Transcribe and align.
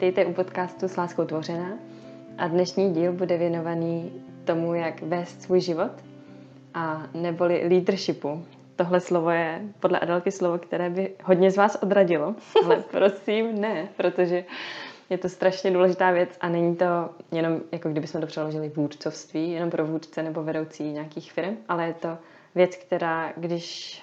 Vítejte 0.00 0.26
u 0.26 0.32
podcastu 0.32 0.88
S 0.88 0.96
láskou 0.96 1.24
tvořená 1.24 1.78
a 2.38 2.48
dnešní 2.48 2.92
díl 2.92 3.12
bude 3.12 3.38
věnovaný 3.38 4.22
tomu, 4.44 4.74
jak 4.74 5.02
vést 5.02 5.42
svůj 5.42 5.60
život 5.60 5.90
a 6.74 7.02
neboli 7.14 7.68
leadershipu. 7.68 8.44
Tohle 8.76 9.00
slovo 9.00 9.30
je 9.30 9.62
podle 9.80 9.98
Adelky 9.98 10.30
slovo, 10.32 10.58
které 10.58 10.90
by 10.90 11.10
hodně 11.24 11.50
z 11.50 11.56
vás 11.56 11.78
odradilo, 11.82 12.34
ale 12.64 12.76
prosím 12.90 13.60
ne, 13.60 13.88
protože 13.96 14.44
je 15.10 15.18
to 15.18 15.28
strašně 15.28 15.70
důležitá 15.70 16.10
věc 16.10 16.30
a 16.40 16.48
není 16.48 16.76
to 16.76 17.10
jenom, 17.32 17.60
jako 17.72 17.88
kdybychom 17.88 18.20
to 18.20 18.26
přeložili 18.26 18.68
vůdcovství, 18.68 19.50
jenom 19.50 19.70
pro 19.70 19.86
vůdce 19.86 20.22
nebo 20.22 20.42
vedoucí 20.42 20.92
nějakých 20.92 21.32
firm, 21.32 21.56
ale 21.68 21.86
je 21.86 21.94
to 21.94 22.18
věc, 22.54 22.76
která, 22.76 23.32
když 23.36 24.02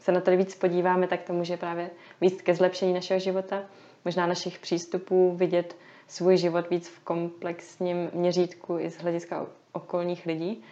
se 0.00 0.12
na 0.12 0.20
to 0.20 0.36
víc 0.36 0.54
podíváme, 0.54 1.06
tak 1.06 1.22
to 1.22 1.32
může 1.32 1.56
právě 1.56 1.90
víc 2.20 2.42
ke 2.42 2.54
zlepšení 2.54 2.92
našeho 2.92 3.20
života, 3.20 3.62
možná 4.06 4.26
našich 4.26 4.58
přístupů, 4.58 5.36
vidět 5.36 5.76
svůj 6.08 6.36
život 6.36 6.70
víc 6.70 6.88
v 6.88 6.98
komplexním 6.98 8.10
měřítku 8.12 8.78
i 8.78 8.90
z 8.90 8.98
hlediska 8.98 9.46
okolních 9.72 10.26
lidí. 10.26 10.62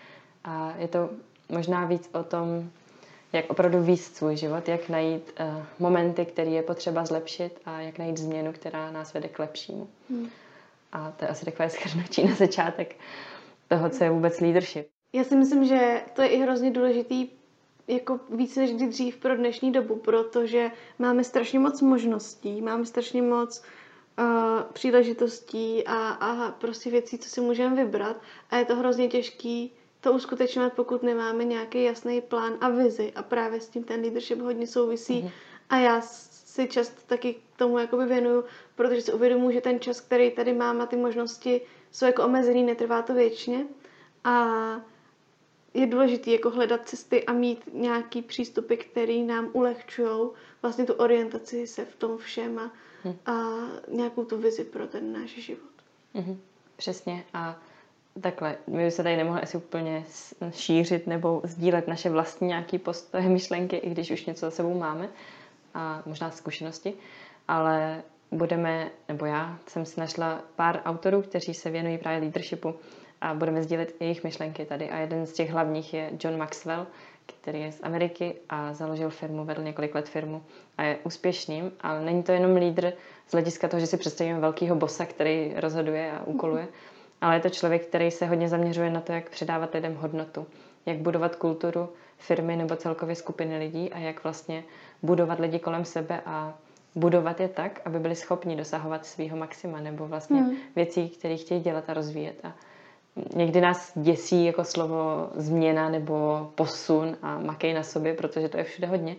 A 0.45 0.75
je 0.79 0.89
to 0.89 1.11
možná 1.49 1.87
víc 1.87 2.11
o 2.13 2.23
tom, 2.23 2.71
jak 3.33 3.51
opravdu 3.51 3.83
výst 3.83 4.17
svůj 4.17 4.37
život, 4.37 4.69
jak 4.69 4.89
najít 4.89 5.35
uh, 5.41 5.63
momenty, 5.79 6.25
které 6.27 6.51
je 6.51 6.63
potřeba 6.63 7.05
zlepšit 7.05 7.61
a 7.65 7.81
jak 7.81 7.99
najít 7.99 8.19
změnu, 8.19 8.53
která 8.53 8.91
nás 8.91 9.15
vede 9.15 9.29
k 9.29 9.39
lepšímu. 9.39 9.89
Hmm. 10.11 10.29
A 10.93 11.11
to 11.11 11.25
je 11.25 11.29
asi 11.29 11.45
takové 11.45 11.71
schrnutí 11.71 12.25
na 12.25 12.35
začátek 12.35 12.97
toho, 13.69 13.91
co 13.91 14.05
je 14.05 14.11
vůbec 14.11 14.41
leadership. 14.41 14.89
Já 15.13 15.25
si 15.25 15.37
myslím, 15.37 15.65
že 15.65 16.03
to 16.13 16.23
je 16.23 16.29
i 16.29 16.39
hrozně 16.39 16.71
důležitý 16.71 17.29
jako 17.89 18.21
víc 18.31 18.57
než 18.57 18.73
kdy 18.75 18.87
dřív 18.87 19.17
pro 19.17 19.37
dnešní 19.37 19.73
dobu, 19.73 19.97
protože 19.97 20.71
máme 20.99 21.25
strašně 21.25 21.59
moc 21.59 21.81
možností, 21.81 22.63
máme 22.63 22.85
strašně 22.87 23.23
moc 23.23 23.63
uh, 24.19 24.25
příležitostí 24.73 25.87
a, 25.87 26.09
a 26.09 26.51
prostě 26.51 26.91
věcí, 26.91 27.19
co 27.19 27.29
si 27.29 27.41
můžeme 27.41 27.85
vybrat. 27.85 28.17
A 28.51 28.57
je 28.57 28.65
to 28.65 28.77
hrozně 28.77 29.09
těžký 29.09 29.73
to 30.01 30.13
uskutečňovat, 30.13 30.73
pokud 30.73 31.03
nemáme 31.03 31.45
nějaký 31.45 31.83
jasný 31.85 32.21
plán 32.21 32.53
a 32.61 32.69
vizi. 32.69 33.13
A 33.17 33.23
právě 33.23 33.61
s 33.61 33.69
tím 33.69 33.85
ten 33.85 34.01
leadership 34.01 34.41
hodně 34.41 34.67
souvisí. 34.67 35.23
Mm-hmm. 35.23 35.31
a 35.71 35.77
já 35.77 36.01
si 36.55 36.69
často 36.69 37.01
taky 37.07 37.35
k 37.35 37.59
tomu 37.59 37.79
jakoby 37.79 38.07
věnuju, 38.07 38.45
protože 38.75 39.01
si 39.01 39.13
uvědomuji, 39.13 39.55
že 39.55 39.61
ten 39.61 39.81
čas, 39.81 40.01
který 40.01 40.31
tady 40.31 40.53
mám 40.53 40.81
a 40.81 40.87
ty 40.87 40.97
možnosti 40.97 41.61
jsou 41.91 42.07
jako 42.07 42.25
omezený, 42.25 42.63
netrvá 42.63 43.03
to 43.03 43.15
věčně. 43.15 43.67
A 44.25 44.55
je 45.75 45.87
důležité 45.87 46.31
jako 46.31 46.51
hledat 46.51 46.89
cesty 46.89 47.25
a 47.25 47.33
mít 47.33 47.69
nějaký 47.73 48.23
přístupy, 48.23 48.77
které 48.77 49.19
nám 49.19 49.51
ulehčují 49.53 50.31
vlastně 50.63 50.85
tu 50.85 50.93
orientaci 50.93 51.67
se 51.67 51.85
v 51.85 51.97
tom 51.97 52.19
všem 52.19 52.59
a, 52.59 52.73
hmm. 53.03 53.17
a 53.27 53.51
nějakou 53.89 54.25
tu 54.25 54.39
vizi 54.39 54.65
pro 54.65 54.87
ten 54.87 55.13
náš 55.13 55.31
život. 55.31 55.71
Hmm. 56.15 56.41
Přesně 56.77 57.25
a 57.35 57.59
takhle, 58.21 58.57
my 58.67 58.91
se 58.91 59.03
tady 59.03 59.17
nemohli 59.17 59.43
asi 59.43 59.57
úplně 59.57 60.05
šířit 60.51 61.07
nebo 61.07 61.41
sdílet 61.45 61.89
naše 61.89 62.11
vlastní 62.11 62.49
nějaké 62.49 62.79
postoje, 62.79 63.23
myšlenky, 63.29 63.77
i 63.77 63.91
když 63.91 64.11
už 64.11 64.27
něco 64.27 64.47
za 64.47 64.51
sebou 64.51 64.79
máme 64.79 65.09
a 65.75 66.03
možná 66.07 66.31
zkušenosti, 66.31 66.95
ale 67.49 68.03
budeme, 68.31 68.91
nebo 69.09 69.27
já 69.27 69.59
jsem 69.67 69.87
si 69.87 70.01
našla 70.01 70.41
pár 70.57 70.83
autorů, 70.85 71.23
kteří 71.23 71.55
se 71.55 71.71
věnují 71.71 71.99
právě 71.99 72.21
leadershipu 72.21 72.75
a 73.21 73.35
budeme 73.35 73.63
sdílet 73.63 73.95
jejich 74.01 74.25
myšlenky 74.25 74.65
tady. 74.65 74.91
A 74.91 74.99
jeden 74.99 75.27
z 75.27 75.33
těch 75.33 75.51
hlavních 75.51 75.95
je 75.95 76.11
John 76.25 76.39
Maxwell, 76.39 76.87
který 77.27 77.61
je 77.61 77.73
z 77.73 77.81
Ameriky 77.83 78.35
a 78.49 78.75
založil 78.75 79.11
firmu, 79.11 79.45
vedl 79.45 79.63
několik 79.63 79.95
let 79.95 80.09
firmu 80.09 80.43
a 80.79 80.83
je 80.83 80.99
úspěšným, 81.05 81.73
ale 81.81 82.05
není 82.05 82.23
to 82.23 82.33
jenom 82.33 82.57
lídr 82.57 82.93
z 83.29 83.33
hlediska 83.33 83.69
toho, 83.69 83.81
že 83.81 83.87
si 83.87 83.97
představíme 83.97 84.41
velkého 84.41 84.77
bossa, 84.77 85.07
který 85.07 85.53
rozhoduje 85.57 86.13
a 86.13 86.25
úkoluje, 86.25 86.69
ale 87.21 87.37
je 87.37 87.41
to 87.41 87.51
člověk, 87.51 87.87
který 87.87 88.11
se 88.11 88.27
hodně 88.27 88.49
zaměřuje 88.49 88.91
na 88.91 89.01
to, 89.01 89.13
jak 89.13 89.31
předávat 89.31 89.75
lidem 89.75 89.95
hodnotu, 89.95 90.47
jak 90.87 90.99
budovat 90.99 91.37
kulturu 91.37 91.89
firmy 92.19 92.57
nebo 92.57 92.77
celkově 92.77 93.17
skupiny 93.17 93.59
lidí 93.59 93.93
a 93.93 93.99
jak 93.99 94.25
vlastně 94.25 94.65
budovat 95.03 95.41
lidi 95.41 95.59
kolem 95.59 95.85
sebe 95.85 96.21
a 96.27 96.55
budovat 96.95 97.41
je 97.41 97.49
tak, 97.49 97.81
aby 97.85 97.99
byli 97.99 98.17
schopni 98.17 98.57
dosahovat 98.57 99.07
svého 99.07 99.37
maxima 99.37 99.81
nebo 99.81 100.09
vlastně 100.09 100.43
hmm. 100.43 100.57
věcí, 100.77 101.09
které 101.09 101.37
chtějí 101.37 101.61
dělat 101.61 101.91
a 101.91 101.95
rozvíjet. 101.95 102.41
A 102.45 102.53
někdy 103.35 103.61
nás 103.61 103.93
děsí 103.95 104.45
jako 104.45 104.65
slovo 104.65 105.31
změna 105.35 105.89
nebo 105.89 106.51
posun 106.55 107.17
a 107.23 107.39
makej 107.39 107.75
na 107.75 107.83
sobě, 107.83 108.15
protože 108.15 108.49
to 108.49 108.59
je 108.59 108.65
všude 108.65 108.87
hodně. 108.87 109.17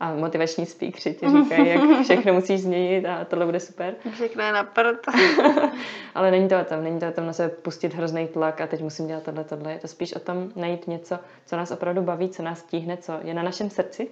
A 0.00 0.14
motivační 0.14 0.66
speakři 0.66 1.14
ti 1.14 1.26
říkají, 1.42 1.68
jak 1.68 2.02
všechno 2.02 2.32
musíš 2.32 2.60
změnit 2.60 3.06
a 3.06 3.24
tohle 3.24 3.46
bude 3.46 3.60
super. 3.60 3.94
Všechno 4.14 4.42
je 4.42 4.52
na 4.52 4.64
prd. 4.64 5.06
Ale 6.14 6.30
není 6.30 6.48
to 6.48 6.60
o 6.60 6.64
tom, 6.64 6.84
není 6.84 7.00
to 7.00 7.08
o 7.08 7.12
tom 7.12 7.26
na 7.26 7.32
sebe 7.32 7.48
pustit 7.48 7.94
hrozný 7.94 8.28
tlak 8.28 8.60
a 8.60 8.66
teď 8.66 8.82
musím 8.82 9.06
dělat 9.06 9.22
tohle, 9.22 9.44
tohle. 9.44 9.72
Je 9.72 9.78
to 9.78 9.88
spíš 9.88 10.12
o 10.14 10.20
tom 10.20 10.50
najít 10.56 10.86
něco, 10.86 11.18
co 11.46 11.56
nás 11.56 11.70
opravdu 11.70 12.02
baví, 12.02 12.28
co 12.28 12.42
nás 12.42 12.62
tíhne, 12.62 12.96
co 12.96 13.12
je 13.22 13.34
na 13.34 13.42
našem 13.42 13.70
srdci 13.70 14.08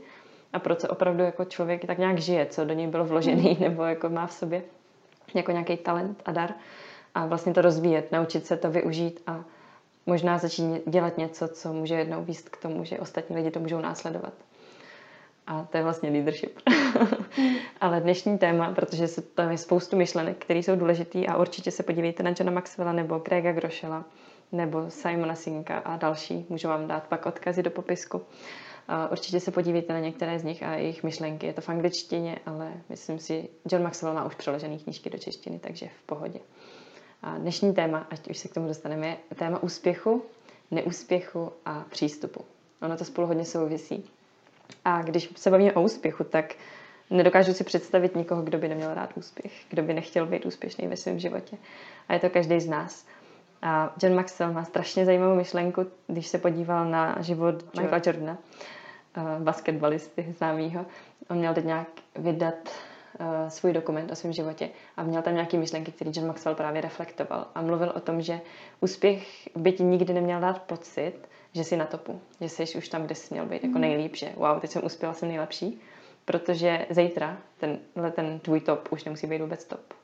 a 0.53 0.59
pro 0.59 0.75
co 0.75 0.89
opravdu 0.89 1.23
jako 1.23 1.45
člověk 1.45 1.87
tak 1.87 1.99
nějak 1.99 2.19
žije, 2.19 2.47
co 2.47 2.65
do 2.65 2.75
něj 2.75 2.87
bylo 2.87 3.05
vložený 3.05 3.57
nebo 3.61 3.83
jako 3.83 4.09
má 4.09 4.27
v 4.27 4.33
sobě 4.33 4.63
jako 5.35 5.53
nějaký 5.53 5.77
talent 5.77 6.23
a 6.25 6.33
dar 6.33 6.55
a 7.15 7.27
vlastně 7.27 7.55
to 7.55 7.63
rozvíjet, 7.63 8.13
naučit 8.13 8.47
se 8.47 8.57
to 8.57 8.71
využít 8.71 9.23
a 9.27 9.45
možná 10.07 10.39
začít 10.39 10.83
dělat 10.87 11.19
něco, 11.19 11.49
co 11.49 11.73
může 11.73 11.95
jednou 11.95 12.25
výst 12.25 12.49
k 12.49 12.57
tomu, 12.57 12.85
že 12.85 12.99
ostatní 12.99 13.37
lidi 13.37 13.51
to 13.51 13.61
můžou 13.61 13.81
následovat. 13.81 14.33
A 15.47 15.65
to 15.71 15.77
je 15.77 15.83
vlastně 15.83 16.11
leadership. 16.11 16.59
Ale 17.81 18.01
dnešní 18.01 18.39
téma, 18.39 18.73
protože 18.73 19.09
se 19.09 19.23
tam 19.23 19.51
je 19.51 19.59
spoustu 19.59 19.97
myšlenek, 19.97 20.37
které 20.39 20.59
jsou 20.59 20.77
důležité 20.77 21.27
a 21.27 21.37
určitě 21.37 21.71
se 21.71 21.83
podívejte 21.83 22.23
na 22.23 22.31
Johna 22.31 22.53
Maxwella 22.53 22.93
nebo 22.93 23.19
Grega 23.19 23.53
Grošela 23.53 24.05
nebo 24.53 24.91
Simona 24.91 25.35
Sinka 25.35 25.79
a 25.79 25.97
další. 25.97 26.47
Můžu 26.49 26.69
vám 26.69 26.87
dát 26.87 27.07
pak 27.07 27.27
odkazy 27.27 27.63
do 27.63 27.71
popisku. 27.71 28.23
Určitě 29.11 29.41
se 29.41 29.51
podívejte 29.51 29.93
na 29.93 30.01
některé 30.01 30.39
z 30.39 30.45
nich 30.45 30.63
a 30.63 30.75
jejich 30.75 31.03
myšlenky. 31.03 31.47
Je 31.47 31.53
to 31.53 31.61
v 31.61 31.69
angličtině, 31.69 32.39
ale 32.47 32.73
myslím 32.89 33.19
si, 33.19 33.49
John 33.73 33.83
Maxwell 33.83 34.15
má 34.15 34.25
už 34.25 34.35
přeložené 34.35 34.79
knížky 34.79 35.11
do 35.11 35.19
češtiny, 35.19 35.59
takže 35.59 35.89
v 35.89 36.03
pohodě. 36.03 36.41
A 37.23 37.39
dnešní 37.39 37.75
téma, 37.75 38.07
ať 38.11 38.31
už 38.31 38.39
se 38.39 38.49
k 38.49 38.55
tomu 38.55 38.69
dostaneme, 38.69 39.07
je 39.07 39.37
téma 39.37 39.63
úspěchu, 39.63 40.23
neúspěchu 40.71 41.53
a 41.65 41.85
přístupu. 41.91 42.45
Ono 42.83 42.97
to 42.97 43.05
spolu 43.05 43.27
hodně 43.27 43.45
souvisí. 43.45 44.11
A 44.85 45.03
když 45.03 45.31
se 45.37 45.51
bavíme 45.51 45.73
o 45.73 45.83
úspěchu, 45.83 46.25
tak 46.25 46.55
nedokážu 47.11 47.53
si 47.53 47.65
představit 47.65 48.17
nikoho, 48.17 48.43
kdo 48.43 48.59
by 48.59 48.69
neměl 48.69 48.95
rád 48.95 49.11
úspěch, 49.17 49.53
kdo 49.71 49.83
by 49.83 49.95
nechtěl 49.95 50.27
být 50.27 50.47
úspěšný 50.47 50.89
ve 50.89 50.97
svém 50.97 51.19
životě. 51.19 51.57
A 52.09 52.15
je 52.15 52.21
to 52.21 52.31
každý 52.31 52.61
z 52.61 52.67
nás. 52.67 53.07
A 53.63 53.95
John 54.03 54.15
Maxwell 54.15 54.53
má 54.53 54.65
strašně 54.65 55.05
zajímavou 55.05 55.35
myšlenku, 55.35 55.87
když 56.07 56.27
se 56.27 56.39
podíval 56.39 56.91
na 56.91 57.23
život 57.23 57.75
Michaela 57.75 58.03
Jordana, 58.07 58.39
eh, 59.17 59.21
basketbalisty 59.39 60.35
známýho. 60.39 60.87
On 61.31 61.37
měl 61.37 61.55
teď 61.55 61.65
nějak 61.65 61.89
vydat 62.17 62.69
uh, 63.21 63.49
svůj 63.49 63.73
dokument 63.73 64.13
o 64.13 64.15
svém 64.15 64.33
životě 64.33 64.69
a 64.97 65.03
měl 65.03 65.23
tam 65.23 65.35
nějaké 65.35 65.57
myšlenky, 65.57 65.93
které 65.93 66.11
John 66.15 66.27
Maxwell 66.27 66.57
právě 66.57 66.81
reflektoval. 66.81 67.47
A 67.55 67.63
mluvil 67.63 67.93
o 67.97 68.01
tom, 68.01 68.23
že 68.23 68.41
úspěch 68.81 69.49
by 69.57 69.73
ti 69.73 69.83
nikdy 69.83 70.13
neměl 70.15 70.41
dát 70.41 70.63
pocit, 70.63 71.15
že 71.53 71.65
jsi 71.65 71.77
na 71.77 71.85
topu, 71.85 72.21
že 72.41 72.49
jsi 72.49 72.79
už 72.79 72.89
tam, 72.89 73.03
kde 73.03 73.15
jsi 73.15 73.35
měl 73.35 73.47
být 73.47 73.65
jako 73.65 73.79
mhm. 73.79 73.81
nejlíp, 73.81 74.17
že 74.17 74.33
wow, 74.37 74.61
teď 74.61 74.71
jsem 74.71 74.85
uspěla, 74.85 75.15
jsem 75.15 75.29
nejlepší, 75.29 75.81
protože 76.25 76.87
zítra 76.91 77.39
tenhle 77.59 78.11
ten 78.11 78.39
tvůj 78.41 78.61
top 78.61 78.89
už 78.93 79.05
nemusí 79.05 79.27
být 79.27 79.41
vůbec 79.41 79.65
top. 79.65 79.95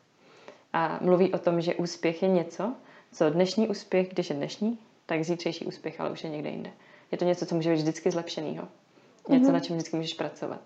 A 0.72 0.98
mluví 1.00 1.32
o 1.32 1.38
tom, 1.38 1.60
že 1.60 1.74
úspěch 1.74 2.22
je 2.22 2.28
něco, 2.28 2.74
co 3.12 3.30
dnešní 3.30 3.68
úspěch, 3.68 4.08
když 4.08 4.30
je 4.30 4.36
dnešní, 4.36 4.78
tak 5.06 5.24
zítřejší 5.24 5.66
úspěch, 5.66 6.00
ale 6.00 6.10
už 6.10 6.24
je 6.24 6.30
někde 6.30 6.50
jinde. 6.50 6.70
Je 7.12 7.18
to 7.18 7.24
něco, 7.24 7.46
co 7.46 7.54
může 7.54 7.70
být 7.70 7.76
vždycky 7.76 8.10
zlepšenýho. 8.10 8.68
Něco, 9.28 9.46
mm-hmm. 9.46 9.52
na 9.52 9.60
čem 9.60 9.76
vždycky 9.76 9.96
můžeš 9.96 10.14
pracovat. 10.14 10.60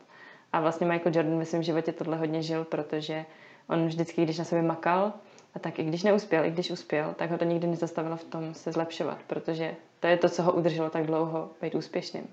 A 0.52 0.60
vlastně 0.60 0.86
Michael 0.86 1.16
Jordan 1.16 1.38
ve 1.38 1.44
svém 1.44 1.62
životě 1.62 1.92
tohle 1.92 2.16
hodně 2.16 2.42
žil, 2.42 2.64
protože 2.64 3.24
on 3.68 3.86
vždycky, 3.86 4.22
když 4.22 4.38
na 4.38 4.44
sobě 4.44 4.62
makal, 4.62 5.12
a 5.54 5.58
tak 5.58 5.78
i 5.78 5.84
když 5.84 6.02
neuspěl, 6.02 6.44
i 6.44 6.50
když 6.50 6.70
uspěl, 6.70 7.14
tak 7.16 7.30
ho 7.30 7.38
to 7.38 7.44
nikdy 7.44 7.66
nezastavilo 7.66 8.16
v 8.16 8.24
tom 8.24 8.54
se 8.54 8.72
zlepšovat, 8.72 9.18
protože 9.26 9.74
to 10.00 10.06
je 10.06 10.16
to, 10.16 10.28
co 10.28 10.42
ho 10.42 10.52
udrželo 10.52 10.90
tak 10.90 11.06
dlouho 11.06 11.50
být 11.62 11.74
úspěšným. 11.74 12.26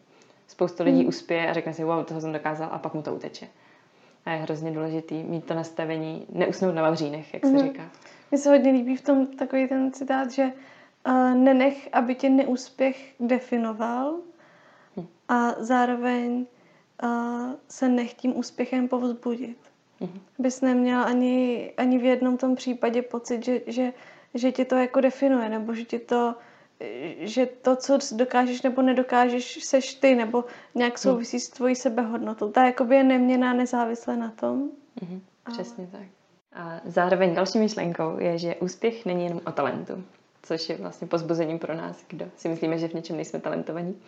Spoustu 0.47 0.83
lidí 0.83 1.01
mm. 1.01 1.07
uspěje 1.07 1.49
a 1.49 1.53
řekne 1.53 1.73
si, 1.73 1.83
wow, 1.83 2.03
toho 2.03 2.21
jsem 2.21 2.33
dokázal 2.33 2.69
a 2.71 2.77
pak 2.77 2.93
mu 2.93 3.01
to 3.01 3.15
uteče. 3.15 3.47
A 4.25 4.31
je 4.31 4.37
hrozně 4.37 4.71
důležitý 4.71 5.23
mít 5.23 5.45
to 5.45 5.53
nastavení, 5.53 6.25
neusnout 6.29 6.75
na 6.75 6.81
vavřínech, 6.81 7.33
jak 7.33 7.45
se 7.45 7.51
mm. 7.51 7.59
říká. 7.59 7.83
Mně 8.31 8.37
se 8.37 8.49
hodně 8.49 8.71
líbí 8.71 8.95
v 8.95 9.01
tom 9.01 9.27
takový 9.27 9.67
ten 9.67 9.91
citát, 9.91 10.31
že 10.31 10.43
uh, 11.07 11.33
nenech, 11.33 11.89
aby 11.93 12.15
tě 12.15 12.29
neúspěch 12.29 13.13
definoval 13.19 14.15
hm. 14.97 15.07
a 15.29 15.51
zároveň 15.59 16.45
se 17.67 17.89
nech 17.89 18.13
tím 18.13 18.37
úspěchem 18.37 18.87
povzbudit. 18.87 19.57
Mm-hmm. 20.01 20.19
Bys 20.39 20.61
neměl 20.61 21.03
ani, 21.03 21.73
ani 21.77 21.97
v 21.97 22.03
jednom 22.03 22.37
tom 22.37 22.55
případě 22.55 23.01
pocit, 23.01 23.45
že, 23.45 23.61
že, 23.67 23.93
že 24.33 24.51
tě 24.51 24.65
to 24.65 24.75
jako 24.75 25.01
definuje, 25.01 25.49
nebo 25.49 25.73
že 25.73 25.83
ti 25.83 25.99
to, 25.99 26.35
že 27.19 27.45
to, 27.45 27.75
co 27.75 27.97
dokážeš 28.11 28.61
nebo 28.61 28.81
nedokážeš, 28.81 29.63
seš 29.63 29.93
ty, 29.93 30.15
nebo 30.15 30.45
nějak 30.75 30.93
mhm. 30.93 30.97
souvisí 30.97 31.39
s 31.39 31.49
tvojí 31.49 31.75
sebehodnotou. 31.75 32.51
Ta 32.51 32.65
jakoby 32.65 32.95
je 32.95 33.03
neměná 33.03 33.53
nezávisle 33.53 34.17
na 34.17 34.31
tom. 34.31 34.69
Mm-hmm. 35.01 35.19
Přesně 35.51 35.87
tak. 35.91 36.07
A 36.53 36.81
zároveň 36.85 37.35
další 37.35 37.59
myšlenkou 37.59 38.19
je, 38.19 38.37
že 38.37 38.55
úspěch 38.55 39.05
není 39.05 39.23
jenom 39.23 39.41
o 39.45 39.51
talentu, 39.51 40.03
což 40.43 40.69
je 40.69 40.77
vlastně 40.77 41.07
pozbuzením 41.07 41.59
pro 41.59 41.75
nás, 41.75 42.05
kdo 42.07 42.25
si 42.37 42.49
myslíme, 42.49 42.77
že 42.77 42.87
v 42.87 42.93
něčem 42.93 43.15
nejsme 43.15 43.39
talentovaní, 43.39 44.01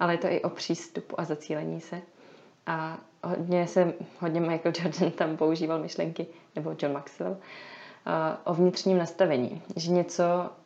ale 0.00 0.14
je 0.14 0.18
to 0.18 0.26
i 0.26 0.42
o 0.42 0.50
přístupu 0.50 1.20
a 1.20 1.24
zacílení 1.24 1.80
se. 1.80 2.02
A 2.66 2.98
hodně 3.24 3.66
se, 3.66 3.94
hodně 4.20 4.40
Michael 4.40 4.72
Jordan 4.82 5.10
tam 5.10 5.36
používal 5.36 5.78
myšlenky, 5.78 6.26
nebo 6.56 6.74
John 6.82 6.92
Maxwell, 6.92 7.36
o 8.44 8.54
vnitřním 8.54 8.98
nastavení. 8.98 9.62
Že 9.76 9.92
něco, 9.92 10.24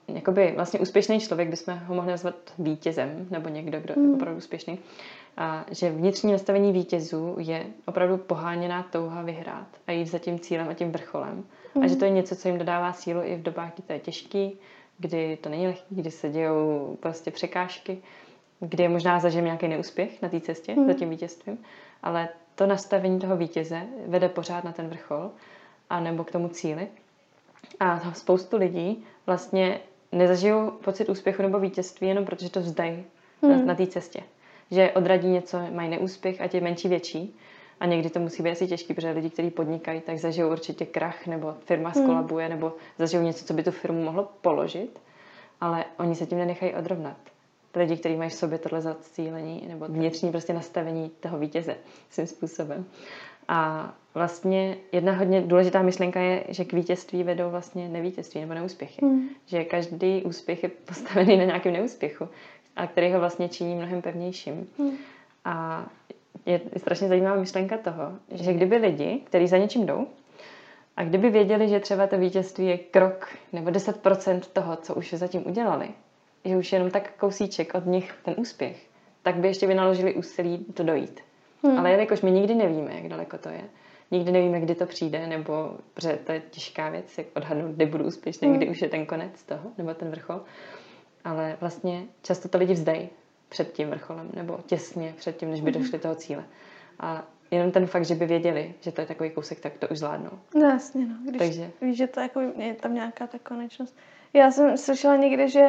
jakoby 0.08 0.52
vlastně 0.56 0.80
úspěšný 0.80 1.20
člověk 1.20 1.48
bychom 1.48 1.78
ho 1.78 1.94
mohli 1.94 2.10
nazvat 2.10 2.34
vítězem, 2.58 3.26
nebo 3.30 3.48
někdo, 3.48 3.80
kdo 3.80 3.94
je 3.96 4.02
hmm. 4.02 4.14
opravdu 4.14 4.38
úspěšný. 4.38 4.78
A 5.36 5.64
že 5.70 5.90
vnitřní 5.90 6.32
nastavení 6.32 6.72
vítězů 6.72 7.36
je 7.38 7.66
opravdu 7.86 8.16
poháněná 8.16 8.82
touha 8.82 9.22
vyhrát 9.22 9.66
a 9.86 9.92
jít 9.92 10.06
za 10.06 10.18
tím 10.18 10.40
cílem 10.40 10.68
a 10.68 10.74
tím 10.74 10.92
vrcholem. 10.92 11.44
Hmm. 11.74 11.84
A 11.84 11.86
že 11.86 11.96
to 11.96 12.04
je 12.04 12.10
něco, 12.10 12.36
co 12.36 12.48
jim 12.48 12.58
dodává 12.58 12.92
sílu 12.92 13.20
i 13.24 13.36
v 13.36 13.42
dobách, 13.42 13.74
kdy 13.74 13.82
to 13.82 13.92
je 13.92 13.98
těžký, 13.98 14.58
kdy 14.98 15.38
to 15.40 15.48
není 15.48 15.66
lehký, 15.66 15.94
kdy 15.94 16.10
se 16.10 16.28
dějou 16.28 16.96
prostě 17.00 17.30
překážky, 17.30 17.98
kdy 18.60 18.82
je 18.82 18.88
možná 18.88 19.20
zažijem 19.20 19.44
nějaký 19.44 19.68
neúspěch 19.68 20.22
na 20.22 20.28
té 20.28 20.40
cestě 20.40 20.72
hmm. 20.72 20.86
za 20.86 20.94
tím 20.94 21.10
vítězstvím, 21.10 21.58
ale 22.02 22.28
to 22.54 22.66
nastavení 22.66 23.20
toho 23.20 23.36
vítěze 23.36 23.82
vede 24.06 24.28
pořád 24.28 24.64
na 24.64 24.72
ten 24.72 24.88
vrchol 24.88 25.30
a 25.90 26.00
nebo 26.00 26.24
k 26.24 26.30
tomu 26.30 26.48
cíli. 26.48 26.88
A 27.80 28.12
spoustu 28.12 28.56
lidí 28.56 29.04
vlastně 29.26 29.80
nezažijou 30.12 30.70
pocit 30.70 31.08
úspěchu 31.08 31.42
nebo 31.42 31.58
vítězství 31.58 32.08
jenom 32.08 32.24
protože 32.24 32.50
to 32.50 32.60
vzdají 32.60 33.04
hmm. 33.42 33.52
na, 33.52 33.64
na 33.64 33.74
té 33.74 33.86
cestě. 33.86 34.20
Že 34.70 34.90
odradí 34.90 35.28
něco, 35.28 35.58
mají 35.72 35.90
neúspěch, 35.90 36.40
ať 36.40 36.54
je 36.54 36.60
menší, 36.60 36.88
větší. 36.88 37.36
A 37.80 37.86
někdy 37.86 38.10
to 38.10 38.20
musí 38.20 38.42
být 38.42 38.50
asi 38.50 38.66
těžký, 38.66 38.94
protože 38.94 39.10
lidi, 39.10 39.30
kteří 39.30 39.50
podnikají, 39.50 40.00
tak 40.00 40.18
zažijou 40.18 40.50
určitě 40.50 40.86
krach, 40.86 41.26
nebo 41.26 41.54
firma 41.64 41.90
hmm. 41.90 42.04
skolabuje, 42.04 42.48
nebo 42.48 42.72
zažijou 42.98 43.22
něco, 43.22 43.44
co 43.44 43.54
by 43.54 43.62
tu 43.62 43.70
firmu 43.70 44.04
mohlo 44.04 44.28
položit, 44.40 45.00
ale 45.60 45.84
oni 45.98 46.14
se 46.14 46.26
tím 46.26 46.38
nenechají 46.38 46.74
odrovnat. 46.74 47.16
Lidi, 47.78 47.96
kteří 47.96 48.16
mají 48.16 48.30
v 48.30 48.34
sobě 48.34 48.58
tohle 48.58 48.80
zacílení, 48.80 49.64
nebo 49.68 49.86
vnitřní 49.88 50.30
prostě 50.30 50.52
nastavení 50.52 51.10
toho 51.20 51.38
vítěze 51.38 51.76
svým 52.10 52.26
způsobem. 52.26 52.84
A 53.48 53.92
vlastně 54.14 54.76
jedna 54.92 55.12
hodně 55.12 55.40
důležitá 55.40 55.82
myšlenka 55.82 56.20
je, 56.20 56.44
že 56.48 56.64
k 56.64 56.72
vítězství 56.72 57.22
vedou 57.22 57.50
vlastně 57.50 57.88
nevítězství 57.88 58.40
nebo 58.40 58.54
neúspěchy. 58.54 59.04
Mm. 59.04 59.28
Že 59.46 59.64
každý 59.64 60.22
úspěch 60.22 60.62
je 60.62 60.68
postavený 60.68 61.36
na 61.36 61.44
nějakém 61.44 61.72
neúspěchu, 61.72 62.28
a 62.76 62.86
který 62.86 63.12
ho 63.12 63.20
vlastně 63.20 63.48
činí 63.48 63.74
mnohem 63.74 64.02
pevnějším. 64.02 64.68
Mm. 64.78 64.90
A 65.44 65.86
je 66.46 66.60
strašně 66.76 67.08
zajímavá 67.08 67.36
myšlenka 67.36 67.76
toho, 67.76 68.12
že 68.30 68.52
kdyby 68.52 68.76
lidi, 68.76 69.20
kteří 69.24 69.46
za 69.46 69.58
něčím 69.58 69.86
jdou, 69.86 70.06
a 70.96 71.04
kdyby 71.04 71.30
věděli, 71.30 71.68
že 71.68 71.80
třeba 71.80 72.06
to 72.06 72.18
vítězství 72.18 72.66
je 72.66 72.78
krok 72.78 73.28
nebo 73.52 73.70
10% 73.70 74.40
toho, 74.52 74.76
co 74.76 74.94
už 74.94 75.14
zatím 75.14 75.46
udělali, 75.46 75.88
že 76.48 76.56
už 76.56 76.72
jenom 76.72 76.90
tak 76.90 77.12
kousíček 77.16 77.74
od 77.74 77.86
nich 77.86 78.14
ten 78.22 78.34
úspěch, 78.36 78.86
tak 79.22 79.36
by 79.36 79.48
ještě 79.48 79.66
vynaložili 79.66 80.14
úsilí 80.14 80.64
to 80.74 80.82
dojít. 80.82 81.20
Hmm. 81.62 81.78
Ale 81.78 81.90
jelikož 81.90 82.22
my 82.22 82.30
nikdy 82.30 82.54
nevíme, 82.54 82.94
jak 82.94 83.08
daleko 83.08 83.38
to 83.38 83.48
je, 83.48 83.64
nikdy 84.10 84.32
nevíme, 84.32 84.60
kdy 84.60 84.74
to 84.74 84.86
přijde, 84.86 85.26
nebo, 85.26 85.76
protože 85.94 86.18
to 86.26 86.32
je 86.32 86.42
těžká 86.50 86.88
věc, 86.88 87.18
jak 87.18 87.26
odhadnout, 87.34 87.70
kdy 87.70 87.86
budu 87.86 88.04
úspěšný, 88.04 88.48
hmm. 88.48 88.56
kdy 88.56 88.68
už 88.68 88.82
je 88.82 88.88
ten 88.88 89.06
konec 89.06 89.42
toho, 89.42 89.70
nebo 89.78 89.94
ten 89.94 90.10
vrchol. 90.10 90.40
Ale 91.24 91.56
vlastně 91.60 92.04
často 92.22 92.48
to 92.48 92.58
lidi 92.58 92.72
vzdají 92.72 93.08
před 93.48 93.72
tím 93.72 93.90
vrcholem, 93.90 94.30
nebo 94.34 94.58
těsně 94.66 95.14
před 95.16 95.36
tím, 95.36 95.50
než 95.50 95.60
by 95.60 95.70
hmm. 95.70 95.82
došli 95.82 95.98
toho 95.98 96.14
cíle. 96.14 96.44
A 97.00 97.24
jenom 97.50 97.70
ten 97.70 97.86
fakt, 97.86 98.04
že 98.04 98.14
by 98.14 98.26
věděli, 98.26 98.74
že 98.80 98.92
to 98.92 99.00
je 99.00 99.06
takový 99.06 99.30
kousek, 99.30 99.60
tak 99.60 99.78
to 99.78 99.88
už 99.88 99.98
zvládnou. 99.98 100.30
No 100.54 100.68
jasně, 100.68 101.06
no. 101.06 101.14
Když 101.28 101.38
Takže... 101.38 101.70
víš, 101.80 101.96
že 101.96 102.06
to 102.06 102.20
jako, 102.20 102.40
je 102.40 102.74
tam 102.74 102.94
nějaká 102.94 103.26
ta 103.26 103.38
konečnost. 103.38 103.96
Já 104.32 104.50
jsem 104.50 104.76
slyšela 104.76 105.16
někde, 105.16 105.48
že 105.48 105.68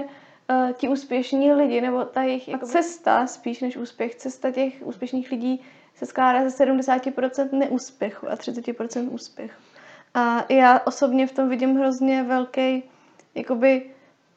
uh, 0.49 0.71
ti 0.71 0.89
úspěšní 0.89 1.53
lidi, 1.53 1.81
nebo 1.81 2.05
ta 2.05 2.21
jejich 2.21 2.47
jako 2.47 2.65
cesta, 2.65 3.27
spíš 3.27 3.61
než 3.61 3.77
úspěch, 3.77 4.15
cesta 4.15 4.51
těch 4.51 4.73
úspěšných 4.83 5.31
lidí 5.31 5.61
se 5.95 6.05
skládá 6.05 6.49
ze 6.49 6.65
70% 6.65 7.49
neúspěchu 7.51 8.29
a 8.29 8.35
30% 8.35 9.07
úspěchu. 9.11 9.61
A 10.13 10.45
já 10.49 10.79
osobně 10.85 11.27
v 11.27 11.31
tom 11.31 11.49
vidím 11.49 11.75
hrozně 11.75 12.23
velký 12.23 12.83
jakoby 13.35 13.89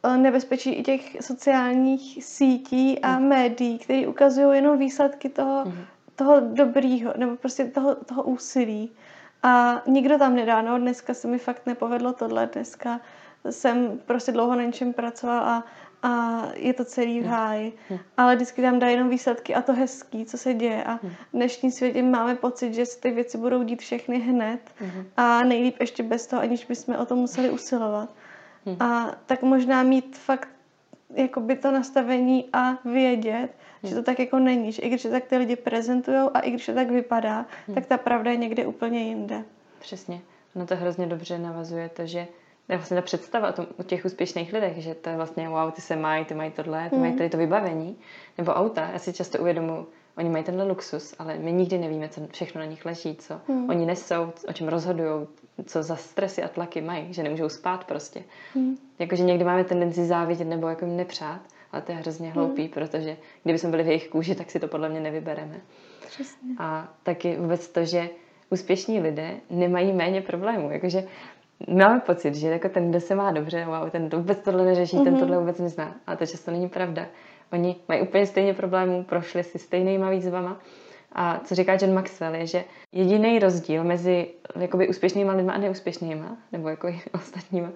eh, 0.02 0.16
nebezpečí 0.16 0.72
i 0.72 0.82
těch 0.82 1.16
sociálních 1.20 2.24
sítí 2.24 2.98
a 2.98 3.18
mm. 3.18 3.28
médií, 3.28 3.78
které 3.78 4.06
ukazují 4.06 4.56
jenom 4.56 4.78
výsledky 4.78 5.28
toho, 5.28 5.64
mm. 5.64 5.84
toho 6.16 6.40
dobrýho, 6.40 7.14
nebo 7.16 7.36
prostě 7.36 7.64
toho, 7.64 7.94
toho 7.94 8.22
úsilí. 8.22 8.90
A 9.42 9.82
nikdo 9.86 10.18
tam 10.18 10.34
nedá, 10.34 10.62
no 10.62 10.78
dneska 10.78 11.14
se 11.14 11.28
mi 11.28 11.38
fakt 11.38 11.66
nepovedlo 11.66 12.12
tohle, 12.12 12.46
dneska 12.52 13.00
jsem 13.50 14.00
prostě 14.06 14.32
dlouho 14.32 14.56
na 14.56 14.62
něčem 14.62 14.92
pracoval 14.92 15.38
a 15.38 15.64
a 16.02 16.42
je 16.54 16.72
to 16.72 16.84
celý 16.84 17.20
v 17.20 17.24
hm. 17.24 17.28
háji. 17.28 17.72
Hmm. 17.88 17.98
Ale 18.16 18.36
vždycky 18.36 18.62
tam 18.62 18.78
dají 18.78 18.92
jenom 18.94 19.08
výsledky 19.08 19.54
a 19.54 19.62
to 19.62 19.72
hezký, 19.72 20.24
co 20.24 20.38
se 20.38 20.54
děje. 20.54 20.84
A 20.84 20.90
hmm. 20.90 21.10
v 21.10 21.32
dnešní 21.32 21.70
světě 21.70 22.02
máme 22.02 22.34
pocit, 22.34 22.74
že 22.74 22.86
se 22.86 23.00
ty 23.00 23.10
věci 23.10 23.38
budou 23.38 23.62
dít 23.62 23.80
všechny 23.80 24.18
hned 24.18 24.60
a 25.16 25.44
nejlíp 25.44 25.76
ještě 25.80 26.02
bez 26.02 26.26
toho, 26.26 26.42
aniž 26.42 26.64
bychom 26.64 26.96
o 26.96 27.06
to 27.06 27.16
museli 27.16 27.50
usilovat. 27.50 28.08
A 28.80 29.12
tak 29.26 29.42
možná 29.42 29.82
mít 29.82 30.16
fakt 30.16 30.48
jakoby 31.14 31.56
to 31.56 31.70
nastavení 31.70 32.48
a 32.52 32.78
vědět, 32.84 33.48
že 33.82 33.94
to 33.94 34.02
tak 34.02 34.18
jako 34.18 34.38
není. 34.38 34.72
Že 34.72 34.82
i 34.82 34.88
když 34.88 35.02
to 35.02 35.10
tak 35.10 35.24
ty 35.24 35.36
lidi 35.36 35.56
prezentují 35.56 36.18
a 36.34 36.40
i 36.40 36.50
když 36.50 36.66
to 36.66 36.74
tak 36.74 36.90
vypadá, 36.90 37.46
tak 37.74 37.86
ta 37.86 37.98
pravda 37.98 38.30
je 38.30 38.36
někde 38.36 38.66
úplně 38.66 39.00
jinde. 39.02 39.42
Přesně. 39.78 40.20
No 40.54 40.66
to 40.66 40.76
hrozně 40.76 41.06
dobře 41.06 41.38
navazuje 41.38 41.88
to, 41.88 42.06
že 42.06 42.26
vlastně 42.68 42.94
ta 42.94 43.02
představa 43.02 43.48
o, 43.48 43.52
tom, 43.52 43.66
o 43.78 43.82
těch 43.82 44.04
úspěšných 44.04 44.52
lidech, 44.52 44.76
že 44.76 44.94
to 44.94 45.10
je 45.10 45.16
vlastně 45.16 45.48
wow, 45.48 45.70
ty 45.70 45.80
se 45.80 45.96
mají, 45.96 46.24
ty 46.24 46.34
mají 46.34 46.50
tohle, 46.50 46.90
ty 46.90 46.96
mm. 46.96 47.02
mají 47.02 47.12
tady 47.12 47.30
to 47.30 47.36
vybavení, 47.36 47.96
nebo 48.38 48.52
auta. 48.52 48.90
Já 48.92 48.98
si 48.98 49.12
často 49.12 49.38
uvědomuji, 49.38 49.86
oni 50.16 50.28
mají 50.28 50.44
tenhle 50.44 50.64
luxus, 50.64 51.14
ale 51.18 51.38
my 51.38 51.52
nikdy 51.52 51.78
nevíme, 51.78 52.08
co 52.08 52.20
všechno 52.32 52.58
na 52.58 52.64
nich 52.64 52.84
leží, 52.84 53.16
co 53.16 53.40
mm. 53.48 53.70
oni 53.70 53.86
nesou, 53.86 54.32
o 54.48 54.52
čem 54.52 54.68
rozhodují, 54.68 55.26
co 55.66 55.82
za 55.82 55.96
stresy 55.96 56.42
a 56.42 56.48
tlaky 56.48 56.80
mají, 56.80 57.12
že 57.12 57.22
nemůžou 57.22 57.48
spát 57.48 57.84
prostě. 57.84 58.22
Mm. 58.54 58.76
Jakože 58.98 59.22
někdy 59.22 59.44
máme 59.44 59.64
tendenci 59.64 60.04
závidět 60.04 60.48
nebo 60.48 60.68
jako 60.68 60.84
jim 60.84 60.96
nepřát, 60.96 61.40
ale 61.72 61.82
to 61.82 61.92
je 61.92 61.98
hrozně 61.98 62.30
hloupý, 62.30 62.62
mm. 62.62 62.68
protože 62.68 63.16
kdyby 63.42 63.58
jsme 63.58 63.70
byli 63.70 63.82
v 63.82 63.86
jejich 63.86 64.08
kůži, 64.08 64.34
tak 64.34 64.50
si 64.50 64.60
to 64.60 64.68
podle 64.68 64.88
mě 64.88 65.00
nevybereme. 65.00 65.60
Přesně. 66.06 66.48
A 66.58 66.88
taky 67.02 67.36
vůbec 67.36 67.68
to, 67.68 67.84
že 67.84 68.10
úspěšní 68.50 69.00
lidé 69.00 69.36
nemají 69.50 69.92
méně 69.92 70.20
problémů. 70.20 70.70
Jakože 70.70 71.04
máme 71.68 72.00
pocit, 72.00 72.34
že 72.34 72.48
jako 72.48 72.68
ten, 72.68 72.90
kdo 72.90 73.00
se 73.00 73.14
má 73.14 73.32
dobře, 73.32 73.66
wow, 73.66 73.90
ten 73.90 74.10
to 74.10 74.16
vůbec 74.16 74.38
tohle 74.38 74.64
neřeší, 74.64 74.96
mm-hmm. 74.96 75.04
ten 75.04 75.12
mhm. 75.12 75.20
tohle 75.20 75.38
vůbec 75.38 75.58
nezná. 75.58 75.94
A 76.06 76.16
to 76.16 76.26
často 76.26 76.50
není 76.50 76.68
pravda. 76.68 77.06
Oni 77.52 77.76
mají 77.88 78.02
úplně 78.02 78.26
stejně 78.26 78.54
problémů, 78.54 79.04
prošli 79.04 79.42
si 79.42 79.58
stejnýma 79.58 80.10
výzvama. 80.10 80.60
A 81.12 81.40
co 81.44 81.54
říká 81.54 81.72
John 81.80 81.94
Maxwell 81.94 82.34
je, 82.34 82.46
že 82.46 82.64
jediný 82.92 83.38
rozdíl 83.38 83.84
mezi 83.84 84.28
jakoby 84.56 84.88
úspěšnýma 84.88 85.32
lidma 85.32 85.52
a 85.52 85.58
neúspěšnýma, 85.58 86.36
nebo 86.52 86.68
jako 86.68 86.88
ostatníma, 87.14 87.68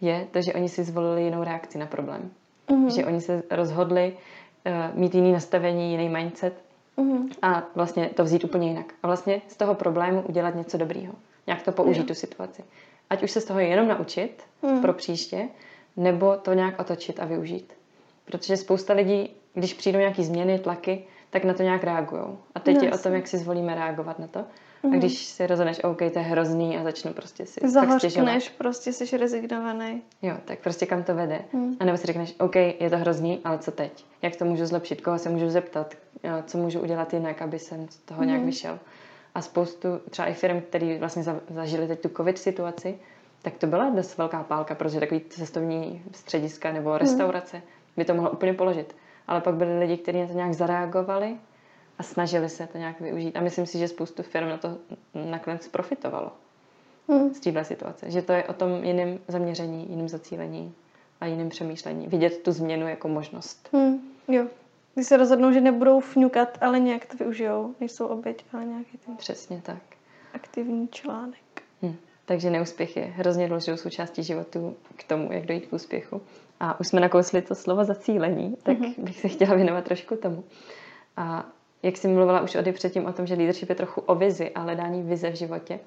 je 0.00 0.26
to, 0.30 0.42
že 0.42 0.54
oni 0.54 0.68
si 0.68 0.84
zvolili 0.84 1.22
jinou 1.22 1.44
reakci 1.44 1.78
na 1.78 1.86
problém. 1.86 2.30
Mm-hmm. 2.68 2.94
Že 2.94 3.06
oni 3.06 3.20
se 3.20 3.42
rozhodli 3.50 4.12
uh, 4.12 4.98
mít 5.00 5.14
jiný 5.14 5.32
nastavení, 5.32 5.90
jiný 5.90 6.08
mindset 6.08 6.64
mm-hmm. 6.98 7.28
a 7.42 7.62
vlastně 7.74 8.10
to 8.14 8.24
vzít 8.24 8.44
úplně 8.44 8.68
jinak. 8.68 8.86
A 9.02 9.06
vlastně 9.06 9.42
z 9.48 9.56
toho 9.56 9.74
problému 9.74 10.22
udělat 10.28 10.54
něco 10.54 10.78
dobrýho. 10.78 11.12
Nějak 11.46 11.62
to 11.62 11.72
použít, 11.72 12.00
mm. 12.00 12.06
tu 12.06 12.14
situaci 12.14 12.62
ať 13.10 13.22
už 13.22 13.30
se 13.30 13.40
z 13.40 13.44
toho 13.44 13.60
jenom 13.60 13.88
naučit 13.88 14.42
hmm. 14.62 14.82
pro 14.82 14.92
příště, 14.92 15.48
nebo 15.96 16.36
to 16.36 16.52
nějak 16.52 16.80
otočit 16.80 17.20
a 17.20 17.24
využít. 17.24 17.72
Protože 18.24 18.56
spousta 18.56 18.92
lidí, 18.92 19.30
když 19.54 19.74
přijdou 19.74 19.98
nějaké 19.98 20.22
změny, 20.22 20.58
tlaky, 20.58 21.04
tak 21.30 21.44
na 21.44 21.54
to 21.54 21.62
nějak 21.62 21.84
reagují. 21.84 22.22
A 22.54 22.60
teď 22.60 22.76
no, 22.76 22.82
je 22.82 22.92
o 22.92 22.98
tom, 22.98 23.12
jak 23.12 23.26
si 23.26 23.38
zvolíme 23.38 23.74
reagovat 23.74 24.18
na 24.18 24.26
to. 24.26 24.38
Mm-hmm. 24.38 24.88
A 24.88 24.88
hmm. 24.88 24.98
když 24.98 25.24
si 25.24 25.46
rozhodneš, 25.46 25.84
OK, 25.84 25.98
to 25.98 26.18
je 26.18 26.24
hrozný 26.24 26.78
a 26.78 26.82
začnu 26.82 27.12
prostě 27.12 27.46
si 27.46 27.60
Zahořkneš, 27.68 28.48
prostě 28.48 28.92
jsi 28.92 29.16
rezignovaný. 29.16 30.02
Jo, 30.22 30.36
tak 30.44 30.58
prostě 30.58 30.86
kam 30.86 31.02
to 31.02 31.14
vede. 31.14 31.44
Mm. 31.52 31.76
A 31.80 31.84
nebo 31.84 31.98
si 31.98 32.06
řekneš, 32.06 32.34
OK, 32.40 32.56
je 32.56 32.90
to 32.90 32.98
hrozný, 32.98 33.40
ale 33.44 33.58
co 33.58 33.70
teď? 33.70 34.04
Jak 34.22 34.36
to 34.36 34.44
můžu 34.44 34.66
zlepšit? 34.66 35.00
Koho 35.00 35.18
se 35.18 35.28
můžu 35.28 35.50
zeptat? 35.50 35.94
Co 36.46 36.58
můžu 36.58 36.80
udělat 36.80 37.12
jinak, 37.14 37.42
aby 37.42 37.58
jsem 37.58 37.88
z 37.88 37.96
toho 37.96 38.20
mm. 38.20 38.26
nějak 38.26 38.42
vyšel? 38.42 38.78
A 39.34 39.42
spoustu 39.42 39.88
třeba 40.10 40.28
i 40.28 40.34
firm, 40.34 40.60
které 40.60 40.98
vlastně 40.98 41.22
zažili 41.50 41.88
teď 41.88 42.00
tu 42.00 42.08
covid 42.08 42.38
situaci, 42.38 42.98
tak 43.42 43.58
to 43.58 43.66
byla 43.66 43.90
dost 43.90 44.18
velká 44.18 44.42
pálka, 44.42 44.74
protože 44.74 45.00
takový 45.00 45.20
cestovní 45.20 46.02
střediska 46.12 46.72
nebo 46.72 46.90
hmm. 46.90 46.98
restaurace 46.98 47.62
by 47.96 48.04
to 48.04 48.14
mohlo 48.14 48.30
úplně 48.30 48.54
položit. 48.54 48.96
Ale 49.28 49.40
pak 49.40 49.54
byli 49.54 49.78
lidi, 49.78 49.96
kteří 49.96 50.20
na 50.20 50.26
to 50.26 50.32
nějak 50.32 50.54
zareagovali 50.54 51.36
a 51.98 52.02
snažili 52.02 52.48
se 52.48 52.66
to 52.66 52.78
nějak 52.78 53.00
využít. 53.00 53.36
A 53.36 53.40
myslím 53.40 53.66
si, 53.66 53.78
že 53.78 53.88
spoustu 53.88 54.22
firm 54.22 54.48
na 54.48 54.56
to 54.56 54.78
nakonec 55.14 55.68
profitovalo 55.68 56.32
hmm. 57.08 57.34
z 57.34 57.40
téhle 57.40 57.64
situace. 57.64 58.10
Že 58.10 58.22
to 58.22 58.32
je 58.32 58.44
o 58.44 58.52
tom 58.52 58.84
jiném 58.84 59.18
zaměření, 59.28 59.86
jiném 59.90 60.08
zacílení 60.08 60.74
a 61.20 61.26
jiném 61.26 61.48
přemýšlení. 61.48 62.06
Vidět 62.06 62.42
tu 62.42 62.52
změnu 62.52 62.88
jako 62.88 63.08
možnost. 63.08 63.68
Hmm. 63.72 63.98
Jo. 64.28 64.46
Když 64.94 65.06
se 65.06 65.16
rozhodnou, 65.16 65.52
že 65.52 65.60
nebudou 65.60 66.00
fňukat, 66.00 66.58
ale 66.60 66.80
nějak 66.80 67.06
to 67.06 67.16
využijou, 67.16 67.74
nejsou 67.80 68.06
oběť, 68.06 68.44
ale 68.52 68.64
nějaký 68.64 68.98
ten... 68.98 69.16
Přesně 69.16 69.62
tak. 69.64 69.82
Aktivní 70.34 70.88
článek. 70.88 71.62
Hmm. 71.82 71.96
Takže 72.24 72.50
neúspěch 72.50 72.96
je 72.96 73.04
hrozně 73.04 73.48
důležitou 73.48 73.76
součástí 73.76 74.22
životu 74.22 74.76
k 74.96 75.04
tomu, 75.04 75.32
jak 75.32 75.46
dojít 75.46 75.66
k 75.66 75.72
úspěchu. 75.72 76.22
A 76.60 76.80
už 76.80 76.88
jsme 76.88 77.00
nakousli 77.00 77.42
to 77.42 77.54
slovo 77.54 77.84
zacílení, 77.84 78.56
tak 78.62 78.78
mm-hmm. 78.78 79.04
bych 79.04 79.20
se 79.20 79.28
chtěla 79.28 79.54
věnovat 79.54 79.84
trošku 79.84 80.16
tomu. 80.16 80.44
A 81.16 81.44
jak 81.82 81.96
jsi 81.96 82.08
mluvila 82.08 82.40
už 82.40 82.54
ody 82.54 82.72
předtím 82.72 83.06
o 83.06 83.12
tom, 83.12 83.26
že 83.26 83.34
leadership 83.34 83.68
je 83.68 83.74
trochu 83.74 84.00
o 84.00 84.14
vizi 84.14 84.50
a 84.50 84.60
hledání 84.60 85.02
vize 85.02 85.30
v 85.30 85.34
životě, 85.34 85.80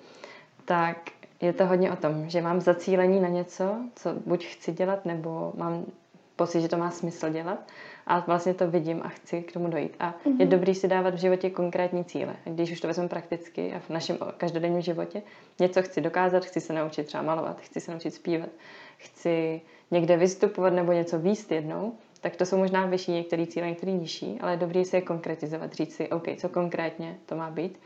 tak 0.65 0.97
je 1.41 1.53
to 1.53 1.65
hodně 1.65 1.91
o 1.91 1.95
tom, 1.95 2.29
že 2.29 2.41
mám 2.41 2.61
zacílení 2.61 3.19
na 3.19 3.27
něco, 3.27 3.75
co 3.95 4.13
buď 4.25 4.45
chci 4.45 4.71
dělat, 4.71 5.05
nebo 5.05 5.53
mám 5.55 5.85
pocit, 6.37 6.61
že 6.61 6.67
to 6.67 6.77
má 6.77 6.91
smysl 6.91 7.29
dělat 7.29 7.71
a 8.07 8.19
vlastně 8.19 8.53
to 8.53 8.71
vidím 8.71 9.01
a 9.03 9.09
chci 9.09 9.41
k 9.41 9.51
tomu 9.51 9.67
dojít. 9.67 9.95
A 9.99 10.11
mm-hmm. 10.11 10.39
je 10.39 10.45
mhm. 10.45 10.49
dobrý 10.49 10.75
si 10.75 10.87
dávat 10.87 11.13
v 11.13 11.17
životě 11.17 11.49
konkrétní 11.49 12.05
cíle. 12.05 12.35
Když 12.45 12.71
už 12.71 12.81
to 12.81 12.87
vezmeme 12.87 13.09
prakticky 13.09 13.73
a 13.73 13.79
v 13.79 13.89
našem 13.89 14.17
každodenním 14.37 14.81
životě, 14.81 15.21
něco 15.59 15.81
chci 15.81 16.01
dokázat, 16.01 16.45
chci 16.45 16.61
se 16.61 16.73
naučit 16.73 17.03
třeba 17.07 17.23
malovat, 17.23 17.61
chci 17.61 17.79
se 17.79 17.91
naučit 17.91 18.13
zpívat, 18.13 18.49
chci 18.97 19.61
někde 19.91 20.17
vystupovat 20.17 20.73
nebo 20.73 20.91
něco 20.91 21.19
výst 21.19 21.51
jednou, 21.51 21.93
tak 22.21 22.35
to 22.35 22.45
jsou 22.45 22.57
možná 22.57 22.85
vyšší 22.85 23.11
některé 23.11 23.47
cíle, 23.47 23.67
některé 23.67 23.91
nižší, 23.91 24.37
ale 24.41 24.51
je 24.51 24.57
dobrý 24.57 24.85
si 24.85 24.95
je 24.95 25.01
konkretizovat, 25.01 25.73
říct 25.73 25.95
si, 25.95 26.09
OK, 26.09 26.27
co 26.37 26.49
konkrétně 26.49 27.17
to 27.25 27.35
má 27.35 27.49
být 27.49 27.79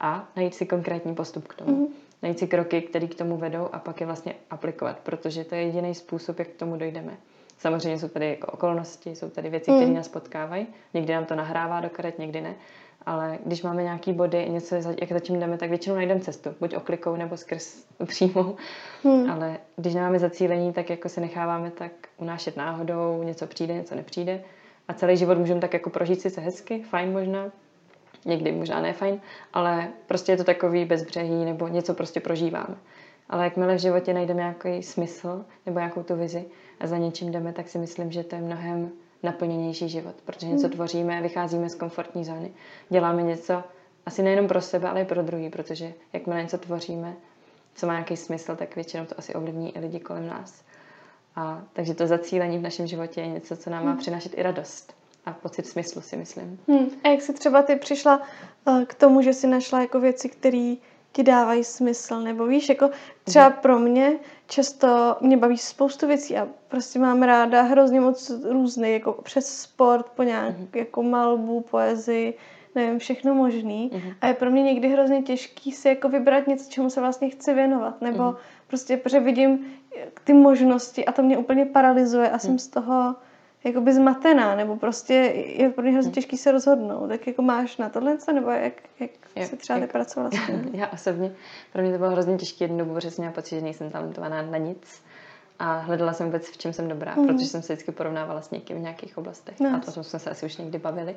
a 0.00 0.28
najít 0.36 0.54
si 0.54 0.66
konkrétní 0.66 1.14
postup 1.14 1.48
k 1.48 1.54
tomu. 1.54 1.86
Mm-hmm. 1.86 1.92
Najít 2.22 2.38
si 2.38 2.46
kroky, 2.46 2.82
které 2.82 3.06
k 3.06 3.14
tomu 3.14 3.36
vedou 3.36 3.68
a 3.72 3.78
pak 3.78 4.00
je 4.00 4.06
vlastně 4.06 4.34
aplikovat, 4.50 4.98
protože 4.98 5.44
to 5.44 5.54
je 5.54 5.62
jediný 5.62 5.94
způsob, 5.94 6.38
jak 6.38 6.48
k 6.48 6.56
tomu 6.56 6.76
dojdeme. 6.76 7.16
Samozřejmě 7.62 7.98
jsou 7.98 8.08
tady 8.08 8.28
jako 8.30 8.52
okolnosti, 8.52 9.16
jsou 9.16 9.30
tady 9.30 9.50
věci, 9.50 9.70
mm. 9.70 9.76
které 9.76 9.92
nás 9.92 10.08
potkávají. 10.08 10.66
Někdy 10.94 11.12
nám 11.12 11.24
to 11.24 11.34
nahrává 11.34 11.80
do 11.80 11.90
karet, 11.90 12.18
někdy 12.18 12.40
ne. 12.40 12.54
Ale 13.06 13.38
když 13.46 13.62
máme 13.62 13.82
nějaký 13.82 14.12
body, 14.12 14.48
něco, 14.48 14.74
jak 14.74 15.12
za 15.12 15.20
čím 15.20 15.40
jdeme, 15.40 15.58
tak 15.58 15.68
většinou 15.68 15.96
najdeme 15.96 16.20
cestu. 16.20 16.54
Buď 16.60 16.74
oklikou 16.74 17.16
nebo 17.16 17.36
skrz 17.36 17.84
přímou. 18.06 18.56
Hmm. 19.04 19.30
Ale 19.30 19.58
když 19.76 19.94
nemáme 19.94 20.18
zacílení, 20.18 20.72
tak 20.72 20.90
jako 20.90 21.08
se 21.08 21.20
necháváme 21.20 21.70
tak 21.70 21.92
unášet 22.16 22.56
náhodou, 22.56 23.22
něco 23.22 23.46
přijde, 23.46 23.74
něco 23.74 23.94
nepřijde. 23.94 24.40
A 24.88 24.94
celý 24.94 25.16
život 25.16 25.38
můžeme 25.38 25.60
tak 25.60 25.72
jako 25.72 25.90
prožít 25.90 26.20
sice 26.20 26.40
hezky, 26.40 26.82
fajn 26.82 27.12
možná, 27.12 27.50
někdy 28.24 28.52
možná 28.52 28.80
ne 28.80 28.92
fajn, 28.92 29.20
ale 29.52 29.88
prostě 30.06 30.32
je 30.32 30.36
to 30.36 30.44
takový 30.44 30.84
bezbřehý 30.84 31.44
nebo 31.44 31.68
něco 31.68 31.94
prostě 31.94 32.20
prožíváme. 32.20 32.76
Ale 33.32 33.44
jakmile 33.44 33.74
v 33.74 33.80
životě 33.80 34.14
najdeme 34.14 34.40
nějaký 34.40 34.82
smysl 34.82 35.44
nebo 35.66 35.78
nějakou 35.78 36.02
tu 36.02 36.16
vizi 36.16 36.44
a 36.80 36.86
za 36.86 36.98
něčím 36.98 37.32
jdeme, 37.32 37.52
tak 37.52 37.68
si 37.68 37.78
myslím, 37.78 38.12
že 38.12 38.24
to 38.24 38.36
je 38.36 38.42
mnohem 38.42 38.90
naplněnější 39.22 39.88
život, 39.88 40.14
protože 40.24 40.46
něco 40.46 40.66
hmm. 40.66 40.72
tvoříme, 40.72 41.22
vycházíme 41.22 41.68
z 41.68 41.74
komfortní 41.74 42.24
zóny, 42.24 42.52
děláme 42.88 43.22
něco 43.22 43.64
asi 44.06 44.22
nejenom 44.22 44.48
pro 44.48 44.60
sebe, 44.60 44.88
ale 44.88 45.02
i 45.02 45.04
pro 45.04 45.22
druhý, 45.22 45.50
protože 45.50 45.92
jakmile 46.12 46.42
něco 46.42 46.58
tvoříme, 46.58 47.14
co 47.74 47.86
má 47.86 47.92
nějaký 47.92 48.16
smysl, 48.16 48.56
tak 48.56 48.74
většinou 48.74 49.04
to 49.04 49.18
asi 49.18 49.34
ovlivní 49.34 49.76
i 49.76 49.80
lidi 49.80 50.00
kolem 50.00 50.26
nás. 50.26 50.64
A, 51.36 51.62
takže 51.72 51.94
to 51.94 52.06
zacílení 52.06 52.58
v 52.58 52.62
našem 52.62 52.86
životě 52.86 53.20
je 53.20 53.28
něco, 53.28 53.56
co 53.56 53.70
nám 53.70 53.84
má 53.84 53.90
hmm. 53.90 54.00
přinášet 54.00 54.38
i 54.38 54.42
radost 54.42 54.94
a 55.26 55.32
pocit 55.32 55.66
smyslu, 55.66 56.00
si 56.00 56.16
myslím. 56.16 56.58
Hmm. 56.68 56.86
A 57.04 57.08
jak 57.08 57.22
jsi 57.22 57.32
třeba 57.32 57.62
ty 57.62 57.76
přišla 57.76 58.22
uh, 58.66 58.84
k 58.84 58.94
tomu, 58.94 59.22
že 59.22 59.32
jsi 59.32 59.46
našla 59.46 59.80
jako 59.80 60.00
věci, 60.00 60.28
které 60.28 60.74
ti 61.12 61.22
dávají 61.22 61.64
smysl, 61.64 62.20
nebo 62.20 62.46
víš, 62.46 62.68
jako 62.68 62.90
třeba 63.24 63.48
mm. 63.48 63.54
pro 63.62 63.78
mě 63.78 64.12
často 64.46 65.16
mě 65.20 65.36
baví 65.36 65.58
spoustu 65.58 66.06
věcí 66.06 66.36
a 66.36 66.48
prostě 66.68 66.98
mám 66.98 67.22
ráda 67.22 67.62
hrozně 67.62 68.00
moc 68.00 68.32
různých, 68.50 68.92
jako 68.92 69.12
přes 69.12 69.60
sport, 69.60 70.06
po 70.16 70.22
nějak 70.22 70.58
mm. 70.58 70.68
jako 70.74 71.02
malbu, 71.02 71.60
poezii, 71.60 72.34
nevím, 72.74 72.98
všechno 72.98 73.34
možný. 73.34 73.90
Mm. 73.94 74.12
A 74.20 74.26
je 74.26 74.34
pro 74.34 74.50
mě 74.50 74.62
někdy 74.62 74.88
hrozně 74.88 75.22
těžký 75.22 75.72
si 75.72 75.88
jako 75.88 76.08
vybrat 76.08 76.46
něco, 76.46 76.70
čemu 76.70 76.90
se 76.90 77.00
vlastně 77.00 77.30
chci 77.30 77.54
věnovat, 77.54 78.00
nebo 78.00 78.24
mm. 78.24 78.36
prostě, 78.68 78.96
protože 78.96 79.20
vidím 79.20 79.66
ty 80.24 80.32
možnosti 80.32 81.04
a 81.04 81.12
to 81.12 81.22
mě 81.22 81.38
úplně 81.38 81.66
paralyzuje 81.66 82.30
a 82.30 82.32
mm. 82.32 82.40
jsem 82.40 82.58
z 82.58 82.68
toho 82.68 83.14
jakoby 83.64 83.92
zmatená, 83.92 84.54
nebo 84.54 84.76
prostě 84.76 85.14
je 85.56 85.70
pro 85.70 85.82
mě 85.82 85.92
hrozně 85.92 86.08
hmm. 86.08 86.14
těžký 86.14 86.38
se 86.38 86.52
rozhodnout. 86.52 87.08
Tak 87.08 87.26
jako 87.26 87.42
máš 87.42 87.76
na 87.76 87.88
tohle, 87.88 88.16
nebo 88.34 88.50
jak, 88.50 88.72
jak, 89.00 89.10
jak 89.36 89.48
se 89.50 89.56
třeba 89.56 89.78
jak, 89.78 89.92
pracovala 89.92 90.30
s 90.30 90.46
tím? 90.46 90.70
Já 90.80 90.88
osobně, 90.88 91.32
pro 91.72 91.82
mě 91.82 91.92
to 91.92 91.98
bylo 91.98 92.10
hrozně 92.10 92.36
těžké 92.36 92.64
jednu 92.64 92.78
dobu, 92.78 92.94
protože 92.94 93.10
jsem 93.10 93.22
měla 93.22 93.34
pocit, 93.34 93.54
že 93.54 93.60
nejsem 93.60 93.90
talentovaná 93.90 94.42
na 94.42 94.58
nic. 94.58 95.02
A 95.58 95.78
hledala 95.78 96.12
jsem 96.12 96.26
vůbec, 96.26 96.50
v 96.50 96.58
čem 96.58 96.72
jsem 96.72 96.88
dobrá, 96.88 97.14
mm. 97.14 97.26
protože 97.26 97.46
jsem 97.46 97.62
se 97.62 97.72
vždycky 97.72 97.92
porovnávala 97.92 98.42
s 98.42 98.50
někým 98.50 98.76
v 98.76 98.80
nějakých 98.80 99.18
oblastech. 99.18 99.60
No. 99.60 99.76
A 99.76 99.78
to 99.78 100.04
jsme 100.04 100.18
se 100.20 100.30
asi 100.30 100.46
už 100.46 100.56
někdy 100.56 100.78
bavili. 100.78 101.16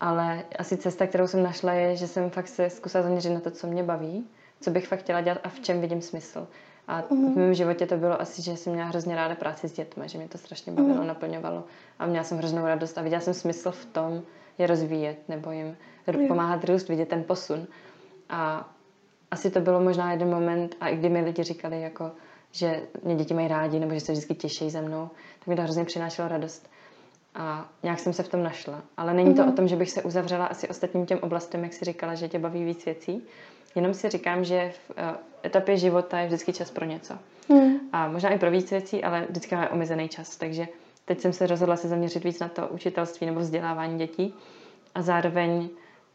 Ale 0.00 0.44
asi 0.58 0.76
cesta, 0.76 1.06
kterou 1.06 1.26
jsem 1.26 1.42
našla, 1.42 1.72
je, 1.72 1.96
že 1.96 2.08
jsem 2.08 2.30
fakt 2.30 2.48
se 2.48 2.70
zkusila 2.70 3.02
zaměřit 3.02 3.30
na 3.30 3.40
to, 3.40 3.50
co 3.50 3.66
mě 3.66 3.82
baví, 3.82 4.26
co 4.60 4.70
bych 4.70 4.88
fakt 4.88 5.00
chtěla 5.00 5.20
dělat 5.20 5.38
a 5.44 5.48
v 5.48 5.60
čem 5.60 5.80
vidím 5.80 6.02
smysl. 6.02 6.46
A 6.88 7.02
mm-hmm. 7.02 7.32
v 7.32 7.36
mém 7.36 7.54
životě 7.54 7.86
to 7.86 7.96
bylo 7.96 8.20
asi, 8.20 8.42
že 8.42 8.56
jsem 8.56 8.72
měla 8.72 8.88
hrozně 8.88 9.16
ráda 9.16 9.34
práci 9.34 9.68
s 9.68 9.72
dětmi, 9.72 10.08
že 10.08 10.18
mě 10.18 10.28
to 10.28 10.38
strašně 10.38 10.72
bavilo, 10.72 11.02
mm-hmm. 11.02 11.06
naplňovalo 11.06 11.64
a 11.98 12.06
měla 12.06 12.24
jsem 12.24 12.38
hroznou 12.38 12.66
radost 12.66 12.98
a 12.98 13.02
viděla 13.02 13.20
jsem 13.20 13.34
smysl 13.34 13.70
v 13.70 13.84
tom 13.84 14.22
je 14.58 14.66
rozvíjet 14.66 15.18
nebo 15.28 15.50
jim 15.50 15.76
mm-hmm. 16.06 16.28
pomáhat 16.28 16.64
růst, 16.64 16.88
vidět 16.88 17.08
ten 17.08 17.24
posun. 17.24 17.66
A 18.28 18.68
asi 19.30 19.50
to 19.50 19.60
bylo 19.60 19.80
možná 19.80 20.12
jeden 20.12 20.30
moment, 20.30 20.76
a 20.80 20.88
i 20.88 20.96
kdy 20.96 21.08
mi 21.08 21.20
lidi 21.20 21.42
říkali, 21.42 21.80
jako, 21.80 22.12
že 22.52 22.82
mě 23.02 23.16
děti 23.16 23.34
mají 23.34 23.48
rádi 23.48 23.78
nebo 23.78 23.94
že 23.94 24.00
se 24.00 24.12
vždycky 24.12 24.34
těší 24.34 24.70
ze 24.70 24.82
mnou, 24.82 25.10
tak 25.38 25.48
mi 25.48 25.56
to 25.56 25.62
hrozně 25.62 25.84
přinášelo 25.84 26.28
radost. 26.28 26.70
A 27.34 27.68
nějak 27.82 27.98
jsem 27.98 28.12
se 28.12 28.22
v 28.22 28.28
tom 28.28 28.42
našla. 28.42 28.82
Ale 28.96 29.14
není 29.14 29.34
to 29.34 29.42
mm-hmm. 29.42 29.48
o 29.48 29.52
tom, 29.52 29.68
že 29.68 29.76
bych 29.76 29.90
se 29.90 30.02
uzavřela 30.02 30.46
asi 30.46 30.68
ostatním 30.68 31.06
těm 31.06 31.18
oblastem, 31.22 31.64
jak 31.64 31.72
si 31.72 31.84
říkala, 31.84 32.14
že 32.14 32.28
tě 32.28 32.38
baví 32.38 32.64
víc 32.64 32.84
věcí. 32.84 33.26
Jenom 33.74 33.94
si 33.94 34.10
říkám, 34.10 34.44
že 34.44 34.70
v 34.70 34.90
uh, 34.90 34.96
etapě 35.44 35.76
života 35.76 36.18
je 36.18 36.26
vždycky 36.26 36.52
čas 36.52 36.70
pro 36.70 36.84
něco. 36.84 37.14
Hmm. 37.50 37.80
A 37.92 38.08
možná 38.08 38.30
i 38.30 38.38
pro 38.38 38.50
víc 38.50 38.70
věcí, 38.70 39.04
ale 39.04 39.26
vždycky 39.28 39.54
máme 39.54 39.68
omezený 39.68 40.08
čas. 40.08 40.36
Takže 40.36 40.68
teď 41.04 41.20
jsem 41.20 41.32
se 41.32 41.46
rozhodla 41.46 41.76
se 41.76 41.88
zaměřit 41.88 42.24
víc 42.24 42.40
na 42.40 42.48
to 42.48 42.68
učitelství 42.68 43.26
nebo 43.26 43.40
vzdělávání 43.40 43.98
dětí. 43.98 44.34
A 44.94 45.02
zároveň 45.02 45.68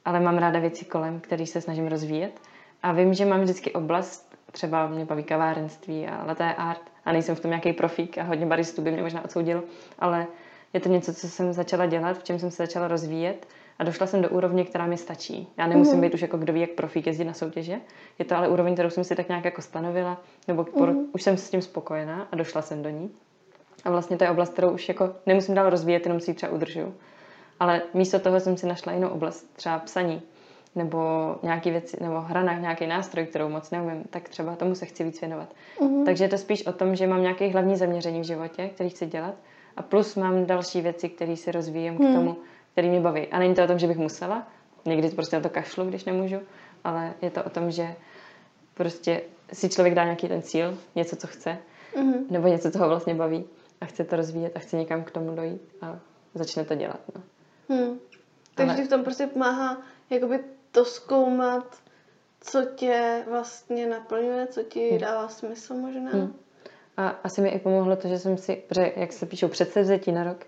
ale 0.05 0.19
mám 0.19 0.37
ráda 0.37 0.59
věci 0.59 0.85
kolem, 0.85 1.19
které 1.19 1.45
se 1.45 1.61
snažím 1.61 1.87
rozvíjet. 1.87 2.41
A 2.83 2.91
vím, 2.91 3.13
že 3.13 3.25
mám 3.25 3.41
vždycky 3.41 3.71
oblast, 3.71 4.37
třeba 4.51 4.87
mě 4.87 5.05
baví 5.05 5.23
kavárenství 5.23 6.07
a 6.07 6.23
leté 6.25 6.53
art 6.53 6.81
a 7.05 7.11
nejsem 7.11 7.35
v 7.35 7.39
tom 7.39 7.51
nějaký 7.51 7.73
profík 7.73 8.17
a 8.17 8.23
hodně 8.23 8.45
baristů 8.45 8.81
by 8.81 8.91
mě 8.91 9.01
možná 9.01 9.25
odsoudil, 9.25 9.63
ale 9.99 10.27
je 10.73 10.79
to 10.79 10.89
něco, 10.89 11.13
co 11.13 11.29
jsem 11.29 11.53
začala 11.53 11.85
dělat, 11.85 12.17
v 12.17 12.23
čem 12.23 12.39
jsem 12.39 12.51
se 12.51 12.63
začala 12.63 12.87
rozvíjet 12.87 13.47
a 13.79 13.83
došla 13.83 14.07
jsem 14.07 14.21
do 14.21 14.29
úrovně, 14.29 14.65
která 14.65 14.85
mi 14.85 14.97
stačí. 14.97 15.47
Já 15.57 15.67
nemusím 15.67 15.95
mm. 15.95 16.01
být 16.01 16.13
už 16.13 16.21
jako 16.21 16.37
kdo 16.37 16.53
ví, 16.53 16.61
jak 16.61 16.69
profík 16.69 17.07
jezdit 17.07 17.25
na 17.25 17.33
soutěže. 17.33 17.79
Je 18.19 18.25
to 18.25 18.35
ale 18.35 18.47
úroveň, 18.47 18.73
kterou 18.73 18.89
jsem 18.89 19.03
si 19.03 19.15
tak 19.15 19.29
nějak 19.29 19.45
jako 19.45 19.61
stanovila, 19.61 20.21
nebo 20.47 20.65
mm. 20.75 21.05
už 21.13 21.23
jsem 21.23 21.37
s 21.37 21.49
tím 21.49 21.61
spokojená 21.61 22.27
a 22.31 22.35
došla 22.35 22.61
jsem 22.61 22.83
do 22.83 22.89
ní. 22.89 23.11
A 23.85 23.89
vlastně 23.89 24.17
to 24.17 24.23
je 24.23 24.29
oblast, 24.29 24.53
kterou 24.53 24.71
už 24.71 24.87
jako 24.87 25.09
nemusím 25.25 25.55
dál 25.55 25.69
rozvíjet, 25.69 26.05
jenom 26.05 26.19
si 26.19 26.31
ji 26.31 26.35
třeba 26.35 26.51
udržuju. 26.51 26.93
Ale 27.59 27.81
místo 27.93 28.19
toho 28.19 28.39
jsem 28.39 28.57
si 28.57 28.67
našla 28.67 28.93
jinou 28.93 29.09
oblast, 29.09 29.55
třeba 29.55 29.79
psaní, 29.79 30.21
nebo 30.75 30.99
nějaký 31.43 31.71
věci, 31.71 31.97
nebo 32.01 32.21
hra 32.21 32.43
na 32.43 32.53
nějaký 32.53 32.87
nástroj, 32.87 33.25
kterou 33.25 33.49
moc 33.49 33.71
neumím, 33.71 34.03
tak 34.09 34.29
třeba 34.29 34.55
tomu 34.55 34.75
se 34.75 34.85
chci 34.85 35.03
víc 35.03 35.21
věnovat. 35.21 35.53
Mm. 35.81 36.05
Takže 36.05 36.23
je 36.23 36.29
to 36.29 36.37
spíš 36.37 36.65
o 36.65 36.73
tom, 36.73 36.95
že 36.95 37.07
mám 37.07 37.21
nějaké 37.21 37.47
hlavní 37.47 37.75
zaměření 37.75 38.19
v 38.19 38.23
životě, 38.23 38.67
který 38.67 38.89
chci 38.89 39.05
dělat, 39.05 39.33
a 39.77 39.81
plus 39.81 40.15
mám 40.15 40.45
další 40.45 40.81
věci, 40.81 41.09
které 41.09 41.37
si 41.37 41.51
rozvíjem 41.51 41.95
mm. 41.95 42.11
k 42.11 42.15
tomu, 42.15 42.37
který 42.71 42.89
mě 42.89 42.99
baví. 42.99 43.27
A 43.27 43.39
není 43.39 43.55
to 43.55 43.63
o 43.63 43.67
tom, 43.67 43.79
že 43.79 43.87
bych 43.87 43.97
musela, 43.97 44.47
někdy 44.85 45.09
prostě 45.09 45.35
na 45.35 45.41
to 45.41 45.49
kašlu, 45.49 45.85
když 45.85 46.05
nemůžu, 46.05 46.39
ale 46.83 47.13
je 47.21 47.29
to 47.29 47.43
o 47.43 47.49
tom, 47.49 47.71
že 47.71 47.95
prostě 48.73 49.21
si 49.53 49.69
člověk 49.69 49.95
dá 49.95 50.03
nějaký 50.03 50.27
ten 50.27 50.41
cíl, 50.41 50.77
něco, 50.95 51.15
co 51.15 51.27
chce, 51.27 51.57
mm-hmm. 51.95 52.23
nebo 52.29 52.47
něco, 52.47 52.71
co 52.71 52.79
ho 52.79 52.87
vlastně 52.87 53.15
baví 53.15 53.45
a 53.81 53.85
chce 53.85 54.03
to 54.03 54.15
rozvíjet 54.15 54.51
a 54.55 54.59
chce 54.59 54.77
někam 54.77 55.03
k 55.03 55.11
tomu 55.11 55.35
dojít 55.35 55.61
a 55.81 55.99
začne 56.33 56.65
to 56.65 56.75
dělat. 56.75 56.99
No. 57.15 57.21
Hmm. 57.69 57.99
Takže 58.55 58.73
ale... 58.73 58.81
ti 58.81 58.87
v 58.87 58.89
tom 58.89 59.03
prostě 59.03 59.27
pomáhá 59.27 59.81
jakoby 60.09 60.39
to 60.71 60.85
zkoumat, 60.85 61.75
co 62.41 62.65
tě 62.75 63.23
vlastně 63.29 63.87
naplňuje, 63.87 64.47
co 64.47 64.63
ti 64.63 64.89
hmm. 64.89 64.99
dává 64.99 65.27
smysl 65.27 65.73
možná. 65.73 66.11
Hmm. 66.11 66.33
A 66.97 67.07
asi 67.07 67.41
mi 67.41 67.49
i 67.49 67.59
pomohlo 67.59 67.95
to, 67.95 68.07
že 68.07 68.19
jsem 68.19 68.37
si, 68.37 68.63
protože 68.67 68.93
jak 68.95 69.13
se 69.13 69.25
píšou 69.25 69.47
předsevzetí 69.47 70.11
na 70.11 70.23
rok, 70.23 70.45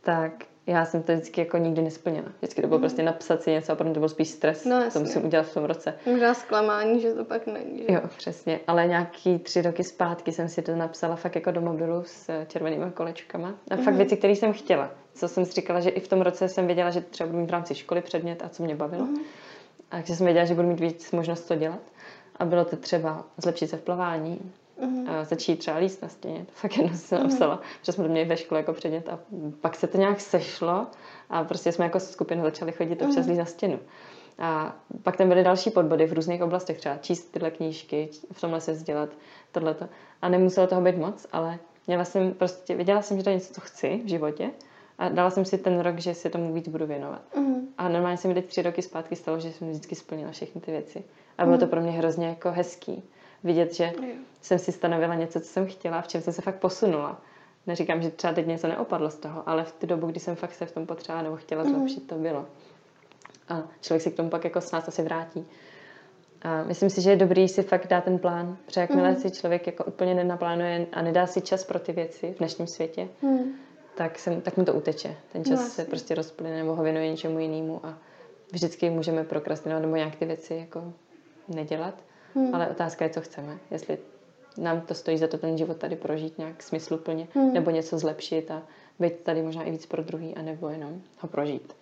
tak 0.00 0.32
já 0.66 0.84
jsem 0.84 1.02
to 1.02 1.12
vždycky 1.12 1.40
jako 1.40 1.58
nikdy 1.58 1.82
nesplnila. 1.82 2.26
Vždycky 2.38 2.62
to 2.62 2.68
bylo 2.68 2.78
mm. 2.78 2.82
prostě 2.82 3.02
napsat 3.02 3.42
si 3.42 3.50
něco 3.50 3.72
a 3.72 3.76
potom 3.76 3.94
to 3.94 4.00
byl 4.00 4.08
spíš 4.08 4.28
stres. 4.28 4.64
No, 4.64 4.90
to 4.92 5.00
musím 5.00 5.24
udělat 5.24 5.46
v 5.46 5.54
tom 5.54 5.64
roce. 5.64 5.94
Možná 6.06 6.34
zklamání, 6.34 7.00
že 7.00 7.14
to 7.14 7.24
pak 7.24 7.46
není. 7.46 7.78
Že? 7.78 7.94
Jo, 7.94 8.00
přesně. 8.16 8.60
Ale 8.66 8.86
nějaký 8.86 9.38
tři 9.38 9.62
roky 9.62 9.84
zpátky 9.84 10.32
jsem 10.32 10.48
si 10.48 10.62
to 10.62 10.76
napsala 10.76 11.16
fakt 11.16 11.34
jako 11.34 11.50
do 11.50 11.60
mobilu 11.60 12.02
s 12.06 12.44
červenými 12.46 12.90
kolečkama. 12.94 13.54
A 13.70 13.76
mm. 13.76 13.82
fakt 13.82 13.94
věci, 13.94 14.16
které 14.16 14.32
jsem 14.32 14.52
chtěla. 14.52 14.90
Co 15.14 15.28
jsem 15.28 15.44
si 15.44 15.52
říkala, 15.52 15.80
že 15.80 15.90
i 15.90 16.00
v 16.00 16.08
tom 16.08 16.20
roce 16.20 16.48
jsem 16.48 16.66
věděla, 16.66 16.90
že 16.90 17.00
třeba 17.00 17.26
budu 17.26 17.40
mít 17.40 17.46
v 17.46 17.52
rámci 17.52 17.74
školy 17.74 18.00
předmět 18.00 18.42
a 18.44 18.48
co 18.48 18.62
mě 18.62 18.74
bavilo. 18.74 19.04
Mm. 19.04 19.18
A 19.90 19.96
takže 19.96 20.16
jsem 20.16 20.24
věděla, 20.24 20.44
že 20.44 20.54
budu 20.54 20.68
mít 20.68 20.80
víc 20.80 21.12
možnost 21.12 21.40
to 21.40 21.54
dělat. 21.54 21.80
A 22.36 22.44
bylo 22.44 22.64
to 22.64 22.76
třeba 22.76 23.24
zlepšit 23.36 23.70
se 23.70 23.76
v 23.76 23.82
plavání, 23.82 24.52
mm-hmm. 24.82 25.10
a 25.10 25.24
začít 25.24 25.56
třeba 25.56 25.76
líst 25.76 26.02
na 26.02 26.08
stěně. 26.08 26.38
To 26.38 26.52
fakt 26.54 26.76
jenom 26.76 26.94
jsem 26.94 27.18
mhm. 27.18 27.28
napsala, 27.28 27.56
mm-hmm. 27.56 27.78
že 27.82 27.92
jsme 27.92 28.04
to 28.04 28.10
měli 28.10 28.28
ve 28.28 28.36
škole 28.36 28.60
jako 28.60 28.72
předmět 28.72 29.08
a 29.08 29.18
pak 29.60 29.76
se 29.76 29.86
to 29.86 29.98
nějak 29.98 30.20
sešlo 30.20 30.86
a 31.30 31.44
prostě 31.44 31.72
jsme 31.72 31.84
jako 31.84 32.00
skupina 32.00 32.42
začali 32.42 32.72
chodit 32.72 33.02
občas 33.02 33.16
mm-hmm. 33.16 33.28
líst 33.28 33.38
na 33.38 33.44
stěnu. 33.44 33.78
A 34.38 34.76
pak 35.02 35.16
tam 35.16 35.28
byly 35.28 35.44
další 35.44 35.70
podbody 35.70 36.06
v 36.06 36.12
různých 36.12 36.42
oblastech, 36.42 36.78
třeba 36.78 36.96
číst 36.96 37.24
tyhle 37.24 37.50
knížky, 37.50 38.08
v 38.32 38.40
tomhle 38.40 38.60
se 38.60 38.72
vzdělat, 38.72 39.08
tohleto. 39.52 39.88
A 40.22 40.28
nemuselo 40.28 40.66
toho 40.66 40.80
být 40.80 40.96
moc, 40.96 41.26
ale 41.32 41.58
měla 41.86 42.04
jsem 42.04 42.34
prostě, 42.34 42.74
věděla 42.74 43.02
jsem, 43.02 43.16
že 43.16 43.24
to 43.24 43.30
je 43.30 43.34
něco, 43.34 43.54
co 43.54 43.60
chci 43.60 44.00
v 44.04 44.08
životě 44.08 44.50
a 44.98 45.08
dala 45.08 45.30
jsem 45.30 45.44
si 45.44 45.58
ten 45.58 45.80
rok, 45.80 45.98
že 45.98 46.14
si 46.14 46.30
tomu 46.30 46.54
víc 46.54 46.68
budu 46.68 46.86
věnovat. 46.86 47.22
Mm. 47.36 47.68
A 47.78 47.88
normálně 47.88 48.16
se 48.16 48.28
mi 48.28 48.34
teď 48.34 48.46
tři 48.46 48.62
roky 48.62 48.82
zpátky 48.82 49.16
stalo, 49.16 49.40
že 49.40 49.52
jsem 49.52 49.70
vždycky 49.70 49.94
splnila 49.94 50.30
všechny 50.30 50.60
ty 50.60 50.70
věci. 50.70 51.04
A 51.38 51.44
bylo 51.44 51.58
to 51.58 51.66
pro 51.66 51.80
mě 51.80 51.90
hrozně 51.90 52.26
jako 52.26 52.50
hezký 52.50 53.02
vidět, 53.44 53.74
že 53.74 53.92
Jo. 53.96 54.14
jsem 54.42 54.58
si 54.58 54.72
stanovila 54.72 55.14
něco, 55.14 55.40
co 55.40 55.46
jsem 55.46 55.66
chtěla, 55.66 56.00
v 56.02 56.08
čem 56.08 56.20
jsem 56.22 56.32
se 56.32 56.42
fakt 56.42 56.58
posunula. 56.58 57.20
Neříkám, 57.66 58.02
že 58.02 58.10
třeba 58.10 58.32
teď 58.32 58.46
něco 58.46 58.68
neopadlo 58.68 59.10
z 59.10 59.14
toho, 59.16 59.48
ale 59.48 59.64
v 59.64 59.72
tu 59.72 59.86
dobu, 59.86 60.06
kdy 60.06 60.20
jsem 60.20 60.36
fakt 60.36 60.54
se 60.54 60.66
v 60.66 60.72
tom 60.72 60.86
potřeba 60.86 61.22
nebo 61.22 61.36
chtěla 61.36 61.64
zlepšit, 61.64 62.06
to 62.08 62.14
bylo. 62.14 62.46
A 63.48 63.62
člověk 63.80 64.02
si 64.02 64.10
k 64.10 64.16
tomu 64.16 64.30
pak 64.30 64.44
jako 64.44 64.60
snad 64.60 64.88
asi 64.88 65.02
vrátí. 65.02 65.46
A 66.42 66.62
myslím 66.64 66.90
si, 66.90 67.00
že 67.00 67.10
je 67.10 67.16
dobrý 67.16 67.48
si 67.48 67.62
fakt 67.62 67.86
dát 67.86 68.04
ten 68.04 68.18
plán, 68.18 68.56
protože 68.66 68.80
jakmile 68.80 69.14
si 69.16 69.30
člověk 69.30 69.66
jako 69.66 69.84
úplně 69.84 70.14
nenaplánuje 70.14 70.86
a 70.92 71.02
nedá 71.02 71.26
si 71.26 71.40
čas 71.40 71.64
pro 71.64 71.78
ty 71.78 71.92
věci 71.92 72.32
v 72.34 72.38
dnešním 72.38 72.66
světě, 72.66 73.08
Mm. 73.22 73.52
tak, 73.94 74.18
se, 74.18 74.40
tak 74.40 74.56
mu 74.56 74.64
to 74.64 74.74
uteče. 74.74 75.16
Ten 75.32 75.44
čas 75.44 75.60
No, 75.60 75.66
se 75.68 75.84
prostě 75.84 76.14
rozplyne 76.14 76.56
nebo 76.58 76.74
ho 76.74 76.82
věnuje 76.82 77.10
něčemu 77.10 77.38
jinému 77.38 77.86
a 77.86 77.98
vždycky 78.52 78.90
můžeme 78.90 79.24
prokrastinovat 79.24 79.80
nebo 79.82 79.96
nějak 79.96 80.16
ty 80.16 80.24
věci 80.24 80.54
jako 80.54 80.92
nedělat. 81.48 81.94
Hmm. 82.34 82.54
Ale 82.54 82.68
otázka 82.68 83.04
je, 83.04 83.10
co 83.10 83.20
chceme. 83.20 83.58
Jestli 83.70 83.98
nám 84.58 84.80
to 84.80 84.94
stojí 84.94 85.18
za 85.18 85.26
to 85.26 85.38
ten 85.38 85.58
život 85.58 85.76
tady 85.76 85.96
prožít 85.96 86.38
nějak 86.38 86.62
smysluplně, 86.62 87.28
Hmm. 87.34 87.52
nebo 87.54 87.70
něco 87.70 87.98
zlepšit 87.98 88.50
a 88.50 88.62
být 88.98 89.20
tady 89.20 89.42
možná 89.42 89.62
i 89.62 89.70
víc 89.70 89.86
pro 89.86 90.02
druhý, 90.02 90.34
anebo 90.34 90.68
jenom 90.68 91.00
ho 91.20 91.28
prožít. 91.28 91.76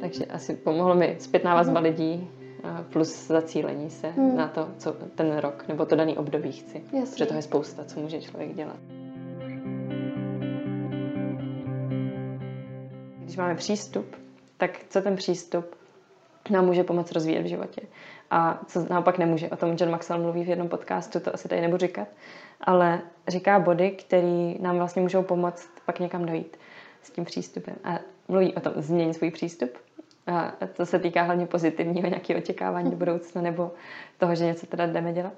Takže 0.00 0.24
asi 0.24 0.54
pomohlo 0.54 0.94
mi 0.94 1.16
zpětná 1.20 1.54
vazba 1.54 1.80
lidí 1.80 2.30
a 2.64 2.82
plus 2.92 3.26
zacílení 3.26 3.90
se 3.90 4.08
Hmm. 4.10 4.36
na 4.36 4.48
to, 4.48 4.68
co 4.78 4.92
ten 4.92 5.36
rok 5.36 5.68
nebo 5.68 5.86
to 5.86 5.96
daný 5.96 6.18
období 6.18 6.52
chci. 6.52 6.82
Jasně. 6.92 7.12
Protože 7.12 7.26
toho 7.26 7.38
je 7.38 7.42
spousta, 7.42 7.84
co 7.84 8.00
může 8.00 8.20
člověk 8.22 8.54
dělat. 8.54 8.76
Když 13.24 13.36
máme 13.36 13.54
přístup, 13.54 14.16
tak 14.56 14.70
co 14.88 15.02
ten 15.02 15.16
přístup 15.16 15.64
nám 16.50 16.66
může 16.66 16.84
pomoct 16.84 17.12
rozvíjet 17.12 17.42
v 17.42 17.46
životě. 17.46 17.80
A 18.30 18.58
co 18.66 18.86
naopak 18.90 19.18
nemůže. 19.18 19.48
O 19.48 19.56
tom 19.56 19.76
John 19.80 19.90
Maxwell 19.90 20.22
mluví 20.22 20.44
v 20.44 20.48
jednom 20.48 20.68
podcastu, 20.68 21.20
to 21.20 21.34
asi 21.34 21.48
tady 21.48 21.60
nebudu 21.60 21.78
říkat, 21.78 22.08
ale 22.60 23.00
říká 23.28 23.58
body, 23.58 23.90
které 23.90 24.54
nám 24.60 24.76
vlastně 24.76 25.02
můžou 25.02 25.22
pomoct 25.22 25.68
pak 25.86 26.00
někam 26.00 26.26
dojít 26.26 26.56
s 27.02 27.10
tím 27.10 27.24
přístupem. 27.24 27.74
A 27.84 27.98
mluví 28.28 28.54
o 28.54 28.60
tom 28.60 28.72
změnit 28.76 29.14
svůj 29.14 29.30
přístup. 29.30 29.70
A 30.26 30.52
to 30.76 30.86
se 30.86 30.98
týká 30.98 31.22
hlavně 31.22 31.46
pozitivního 31.46 32.08
nějakého 32.08 32.40
očekávání 32.40 32.90
do 32.90 32.96
budoucna 32.96 33.42
nebo 33.42 33.72
toho, 34.18 34.34
že 34.34 34.44
něco 34.44 34.66
teda 34.66 34.86
jdeme 34.86 35.12
dělat. 35.12 35.32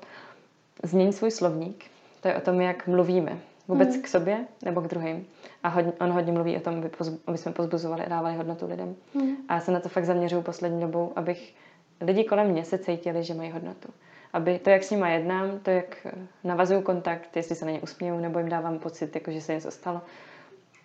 Změň 0.83 1.13
svůj 1.13 1.31
slovník. 1.31 1.85
To 2.21 2.29
je 2.29 2.37
o 2.37 2.41
tom, 2.41 2.61
jak 2.61 2.87
mluvíme. 2.87 3.39
Vůbec 3.69 3.89
Hmm. 3.89 4.03
k 4.03 4.09
sobě 4.09 4.45
nebo 4.63 4.81
k 4.81 4.89
druhým. 4.89 5.27
A 5.63 5.69
hodně, 5.69 5.93
on 6.01 6.11
hodně 6.11 6.33
mluví 6.33 6.57
o 6.57 6.61
tom, 6.61 6.79
aby, 6.79 6.89
pozb, 6.89 7.21
aby 7.27 7.39
jsme 7.39 7.53
pozbuzovali 7.53 8.05
a 8.05 8.09
dávali 8.09 8.37
hodnotu 8.37 8.67
lidem. 8.67 8.97
Hmm. 9.15 9.37
A 9.49 9.55
já 9.55 9.61
se 9.61 9.73
na 9.73 9.81
to 9.81 9.89
fakt 9.89 10.05
zaměřuju 10.05 10.43
poslední 10.43 10.81
dobou, 10.81 11.13
abych 11.17 11.55
lidi 12.01 12.25
kolem 12.25 12.47
mě 12.47 12.65
se 12.65 12.79
cítili, 12.79 13.25
že 13.25 13.35
mají 13.35 13.51
hodnotu. 13.51 13.89
Aby 14.33 14.59
to, 14.59 14.71
jak 14.71 14.85
s 14.85 14.91
nimi 14.91 15.13
jednám, 15.13 15.59
to, 15.59 15.71
jak 15.71 16.07
navazuju 16.45 16.81
kontakt, 16.83 17.37
jestli 17.37 17.55
se 17.55 17.65
na 17.65 17.71
ně 17.71 17.81
usměju, 17.81 18.19
nebo 18.19 18.39
jim 18.39 18.49
dávám 18.49 18.79
pocit, 18.79 19.15
jako 19.15 19.31
že 19.31 19.41
se 19.41 19.55
něco 19.55 19.71
stalo, 19.71 20.01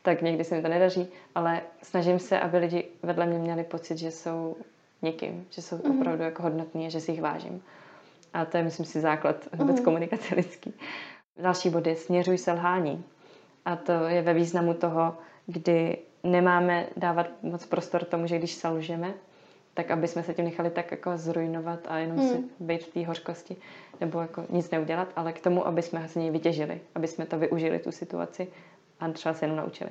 tak 0.01 0.21
někdy 0.21 0.43
se 0.43 0.55
mi 0.55 0.61
to 0.61 0.67
nedaří, 0.67 1.07
ale 1.35 1.61
snažím 1.83 2.19
se, 2.19 2.39
aby 2.39 2.57
lidi 2.57 2.87
vedle 3.03 3.25
mě 3.25 3.39
měli 3.39 3.63
pocit, 3.63 3.97
že 3.97 4.11
jsou 4.11 4.55
někým, 5.01 5.47
že 5.49 5.61
jsou 5.61 5.77
Mhm. 5.83 5.99
opravdu 5.99 6.23
jako 6.23 6.43
hodnotní 6.43 6.85
a 6.85 6.89
že 6.89 6.99
si 6.99 7.11
jich 7.11 7.21
vážím. 7.21 7.63
A 8.33 8.45
to 8.45 8.57
je, 8.57 8.63
myslím 8.63 8.85
si, 8.85 8.99
základ 9.01 9.35
vůbec 9.53 9.75
Mhm. 9.75 9.85
komunikace 9.85 10.35
lidský. 10.35 10.73
Další 11.41 11.69
bod 11.69 11.87
je 11.87 11.95
směřuj 11.95 12.37
selhání. 12.37 13.03
A 13.65 13.75
to 13.75 13.91
je 13.91 14.21
ve 14.21 14.33
významu 14.33 14.73
toho, 14.73 15.17
kdy 15.45 15.97
nemáme 16.23 16.85
dávat 16.97 17.27
moc 17.41 17.65
prostor 17.65 18.03
tomu, 18.05 18.27
že 18.27 18.37
když 18.37 18.53
selžeme, 18.53 19.13
tak 19.73 19.91
aby 19.91 20.07
jsme 20.07 20.23
se 20.23 20.33
tím 20.33 20.45
nechali 20.45 20.69
tak 20.69 20.91
jako 20.91 21.11
zrujnovat 21.17 21.79
a 21.87 21.97
jenom 21.97 22.17
Hmm. 22.17 22.29
si 22.29 22.43
být 22.59 22.83
v 22.83 22.93
té 22.93 23.05
hořkosti 23.05 23.55
nebo 24.01 24.21
jako 24.21 24.45
nic 24.49 24.71
neudělat, 24.71 25.07
ale 25.15 25.33
k 25.33 25.39
tomu, 25.41 25.67
aby 25.67 25.81
jsme 25.81 26.07
z 26.07 26.15
něj 26.15 26.29
vytěžili, 26.31 26.81
aby 26.95 27.07
jsme 27.07 27.25
to 27.25 27.37
využili, 27.39 27.79
tu 27.79 27.91
situaci 27.91 28.47
a 28.99 29.09
třeba 29.11 29.33
se 29.35 29.45
jenom 29.45 29.57
naučili. 29.57 29.89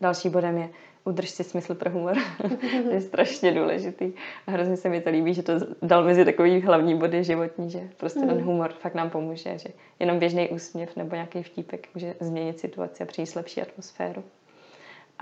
Další 0.00 0.28
bodem 0.28 0.58
je 0.58 0.68
udrž 1.04 1.30
si 1.30 1.44
smysl 1.44 1.74
pro 1.74 1.90
humor. 1.90 2.16
to 2.84 2.90
je 2.90 3.00
strašně 3.00 3.52
důležitý. 3.52 4.12
A 4.46 4.50
hrozně 4.50 4.76
se 4.76 4.88
mi 4.88 5.00
to 5.00 5.10
líbí, 5.10 5.34
že 5.34 5.42
to 5.42 5.52
dal 5.82 6.04
mezi 6.04 6.24
takový 6.24 6.60
hlavní 6.60 6.94
body 6.94 7.24
životní, 7.24 7.70
že 7.70 7.88
prostě 7.96 8.20
ten 8.20 8.36
Mm. 8.38 8.44
humor 8.44 8.72
fakt 8.72 8.94
nám 8.94 9.10
pomůže, 9.10 9.58
že 9.58 9.68
jenom 10.00 10.18
běžný 10.18 10.48
úsměv 10.48 10.96
nebo 10.96 11.14
nějaký 11.14 11.42
vtípek 11.42 11.88
může 11.94 12.14
změnit 12.20 12.60
situaci 12.60 13.02
a 13.02 13.06
přinést 13.06 13.34
lepší 13.34 13.62
atmosféru. 13.62 14.24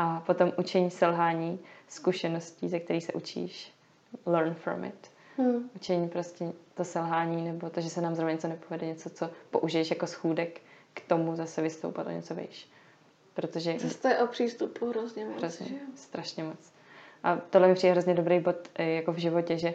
A 0.02 0.22
potom 0.26 0.52
učení 0.58 0.90
selhání, 0.90 1.58
zkušeností, 1.88 2.68
ze 2.68 2.80
kterých 2.80 3.04
se 3.04 3.12
učíš. 3.12 3.72
Learn 4.26 4.54
from 4.54 4.84
it. 4.84 5.10
Hmm. 5.38 5.70
Učení 5.76 6.08
prostě 6.08 6.52
to 6.74 6.84
selhání 6.84 7.44
nebo 7.44 7.70
to, 7.70 7.80
že 7.80 7.90
se 7.90 8.00
nám 8.00 8.14
zrovna 8.14 8.32
něco 8.32 8.48
nepovede, 8.48 8.86
něco, 8.86 9.10
co 9.10 9.30
použiješ 9.50 9.90
jako 9.90 10.06
schůdek 10.06 10.60
k 10.94 11.00
tomu 11.00 11.36
zase 11.36 11.62
vystoupat 11.62 12.06
o 12.06 12.10
něco 12.10 12.34
vejš. 12.34 12.68
Protože 13.34 13.78
Zase 13.78 13.98
to 13.98 14.08
je 14.08 14.18
o 14.18 14.26
přístupu 14.26 14.88
hrozně 14.88 15.24
moc. 15.24 15.38
Hrozně, 15.38 15.66
že 15.66 15.74
strašně 15.96 16.44
moc. 16.44 16.72
A 17.24 17.36
tohle 17.36 17.68
mi 17.68 17.74
přijde 17.74 17.92
hrozně 17.92 18.14
dobrý 18.14 18.40
bod 18.40 18.56
eh, 18.74 18.84
jako 18.90 19.12
v 19.12 19.16
životě, 19.18 19.58
že 19.58 19.74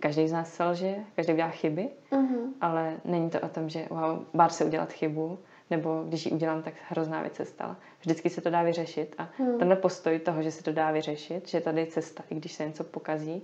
každý 0.00 0.28
z 0.28 0.32
nás 0.32 0.54
selže, 0.54 0.94
každý 1.16 1.32
dělá 1.34 1.48
chyby, 1.48 1.88
Mhm. 2.10 2.54
ale 2.60 2.96
není 3.04 3.30
to 3.30 3.40
o 3.40 3.48
tom, 3.48 3.68
že 3.68 3.86
wow, 3.90 4.24
bát 4.34 4.54
se 4.54 4.64
udělat 4.64 4.92
chybu, 4.92 5.38
nebo 5.70 6.04
když 6.08 6.26
ji 6.26 6.32
udělám, 6.32 6.62
tak 6.62 6.74
hrozná 6.88 7.20
věc 7.22 7.34
se 7.34 7.44
stala. 7.44 7.76
Vždycky 8.00 8.30
se 8.30 8.40
to 8.40 8.50
dá 8.50 8.62
vyřešit 8.62 9.14
a 9.18 9.28
Hmm. 9.38 9.58
tenhle 9.58 9.76
postoj 9.76 10.18
toho, 10.18 10.42
že 10.42 10.50
se 10.50 10.62
to 10.64 10.72
dá 10.72 10.90
vyřešit, 10.90 11.48
že 11.48 11.60
tady 11.60 11.80
je 11.80 11.86
cesta, 11.86 12.22
i 12.30 12.34
když 12.34 12.52
se 12.52 12.66
něco 12.66 12.84
pokazí, 12.84 13.42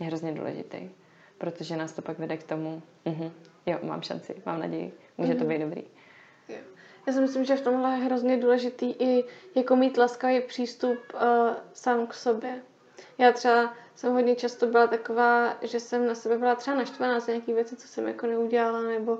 je 0.00 0.06
hrozně 0.06 0.32
důležitý. 0.32 0.90
Protože 1.38 1.76
nás 1.76 1.92
to 1.92 2.02
pak 2.02 2.18
vede 2.18 2.36
k 2.36 2.42
tomu, 2.44 2.82
uh 3.04 3.22
jo, 3.66 3.78
mám 3.82 4.02
šanci, 4.02 4.34
mám 4.46 4.60
naději, 4.60 4.92
může 5.18 5.34
to 5.34 5.40
Mhm. 5.44 5.48
být 5.48 5.58
dobrý. 5.58 5.82
Já 7.06 7.12
si 7.12 7.20
myslím, 7.20 7.44
že 7.44 7.56
v 7.56 7.60
tomhle 7.60 7.90
je 7.90 8.04
hrozně 8.04 8.36
důležitý 8.36 8.90
i 8.90 9.24
jako 9.54 9.76
mít 9.76 9.98
laskavý 9.98 10.40
přístup 10.40 10.98
uh, 11.14 11.20
sám 11.72 12.06
k 12.06 12.14
sobě. 12.14 12.62
Já 13.18 13.32
třeba 13.32 13.74
jsem 13.94 14.12
hodně 14.12 14.36
často 14.36 14.66
byla 14.66 14.86
taková, 14.86 15.56
že 15.62 15.80
jsem 15.80 16.06
na 16.06 16.14
sebe 16.14 16.38
byla 16.38 16.54
třeba 16.54 16.76
naštvaná 16.76 17.20
za 17.20 17.32
nějaké 17.32 17.54
věci, 17.54 17.76
co 17.76 17.88
jsem 17.88 18.08
jako 18.08 18.26
neudělala, 18.26 18.82
nebo, 18.82 19.18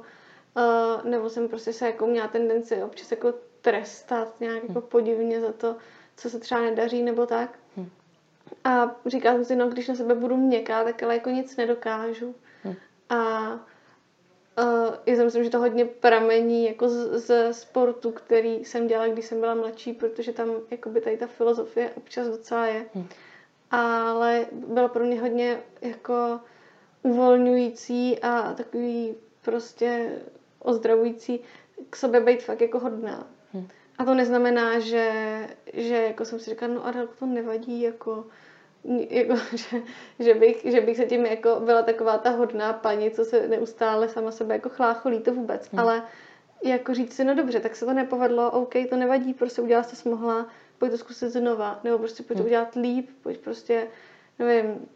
uh, 0.57 1.11
nebo 1.11 1.31
jsem 1.31 1.49
prostě 1.49 1.73
se 1.73 1.87
jako 1.87 2.07
měla 2.07 2.29
tendenci 2.29 2.83
občas 2.83 3.11
jako 3.11 3.35
trestat 3.61 4.41
nějak 4.41 4.63
jako 4.69 4.81
podivně 4.81 5.41
za 5.41 5.53
to, 5.53 5.77
co 6.17 6.31
se 6.31 6.39
třeba 6.39 6.61
nedaří 6.61 7.03
nebo 7.03 7.27
tak. 7.27 7.59
Hm. 7.77 7.91
A 8.65 8.97
říkala 9.07 9.35
jsem 9.35 9.45
si, 9.45 9.57
no 9.57 9.69
když 9.69 9.89
na 9.89 9.95
sebe 9.95 10.15
budu 10.15 10.37
měkká, 10.37 10.85
tak 10.85 11.03
ale 11.03 11.15
jako 11.15 11.31
nic 11.31 11.57
nedokážu. 11.57 12.35
Hm. 12.65 12.75
A 13.09 13.51
Uh, 14.59 14.95
já 15.07 15.17
si 15.17 15.25
myslím, 15.25 15.45
že 15.45 15.51
to 15.51 15.59
hodně 15.59 15.85
pramení 15.85 16.65
jako 16.67 16.89
z, 16.89 17.21
z 17.21 17.53
sportu, 17.53 18.13
který 18.13 18.65
jsem 18.65 18.87
dělala, 18.87 19.13
když 19.13 19.25
jsem 19.25 19.41
byla 19.41 19.55
mladší, 19.55 19.93
protože 19.93 20.33
tam 20.33 20.49
jakoby 20.71 21.01
tady 21.01 21.17
ta 21.17 21.27
filozofie 21.27 21.91
občas 21.97 22.29
docela 22.29 22.67
je. 22.67 22.87
Hm. 22.95 23.07
Ale 23.71 24.47
bylo 24.53 24.89
pro 24.89 25.05
mě 25.05 25.21
hodně 25.21 25.61
jako 25.81 26.41
uvolňující 27.03 28.19
a 28.19 28.55
takový 28.55 29.15
prostě 29.43 30.19
ozdravující 30.63 31.41
k 31.91 31.97
sobě 31.97 32.21
být 32.21 32.43
fakt 32.43 32.61
jako 32.61 32.79
hodná. 32.79 33.27
Hm. 33.55 33.69
A 33.99 34.05
to 34.05 34.15
neznamená, 34.15 34.79
že, 34.79 35.11
že 35.73 35.97
jako 35.97 36.25
jsem 36.25 36.39
si 36.39 36.51
říkala, 36.51 36.75
no 36.75 36.87
Adel, 36.87 37.09
to 37.19 37.27
nevadí, 37.27 37.83
jako, 37.83 38.25
jako 39.11 39.35
že, 39.53 39.83
že, 40.19 40.35
bych, 40.35 40.63
že 40.65 40.81
bych 40.81 40.97
se 40.97 41.07
tím 41.07 41.27
jako 41.27 41.61
byla 41.65 41.83
taková 41.83 42.19
ta 42.19 42.31
hodná 42.31 42.73
paní, 42.73 43.11
co 43.11 43.25
se 43.25 43.49
neustále 43.49 44.09
sama 44.09 44.31
sebe 44.31 44.55
jako 44.55 44.69
chlácholí, 44.69 45.21
to 45.21 45.35
vůbec. 45.35 45.69
Hmm. 45.73 45.81
Ale 45.81 46.03
jako 46.65 46.95
říct 46.95 47.13
si, 47.17 47.25
no 47.25 47.35
dobře, 47.35 47.61
tak 47.61 47.77
se 47.77 47.85
to 47.87 47.93
nepovedlo, 47.93 48.51
OK, 48.51 48.75
to 48.91 48.97
nevadí, 48.97 49.35
prostě 49.35 49.63
udělala 49.63 49.85
jsi, 49.85 49.91
co 49.91 49.97
jsi 49.97 50.09
mohla, 50.09 50.47
pojď 50.79 50.93
to 50.93 50.99
zkusit 50.99 51.31
znova, 51.31 51.81
nebo 51.85 51.99
prostě 51.99 52.23
pojď 52.23 52.39
to 52.39 52.43
Hmm. 52.43 52.47
udělat 52.47 52.75
líp, 52.75 53.11
pojď 53.23 53.39
prostě, 53.39 53.87
nevím, 54.39 54.89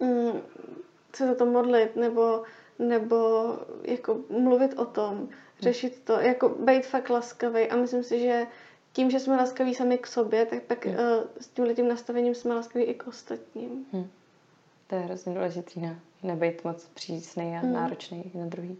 mm, 0.00 0.40
se 1.14 1.26
za 1.26 1.34
to 1.34 1.46
modlit, 1.46 1.96
nebo, 1.96 2.42
nebo 2.88 3.48
jako 3.84 4.16
mluvit 4.30 4.78
o 4.78 4.84
tom, 4.84 5.28
řešit 5.60 6.02
to, 6.04 6.12
jako 6.20 6.48
být 6.48 6.86
fakt 6.86 7.10
laskavý 7.10 7.68
a 7.68 7.76
myslím 7.76 8.02
si, 8.04 8.20
že 8.20 8.46
tím, 8.92 9.10
že 9.10 9.20
jsme 9.20 9.36
laskaví 9.36 9.74
sami 9.74 9.98
k 9.98 10.06
sobě, 10.06 10.46
tak 10.46 10.62
pak 10.62 10.86
Hmm. 10.86 10.94
uh, 10.96 11.02
s 11.40 11.48
tímhle 11.48 11.74
tím 11.74 11.88
nastavením 11.88 12.34
jsme 12.34 12.54
laskaví 12.54 12.84
i 12.84 12.94
k 12.94 13.06
ostatním. 13.06 13.86
To 14.86 14.94
je 14.94 15.00
hrozně 15.00 15.34
důležitý, 15.34 15.80
ne? 15.80 15.98
nebejt 16.22 16.64
moc 16.64 16.88
přísný 16.94 17.56
a 17.56 17.62
Mm. 17.62 17.72
náročný 17.72 18.30
na 18.34 18.46
druhý. 18.46 18.78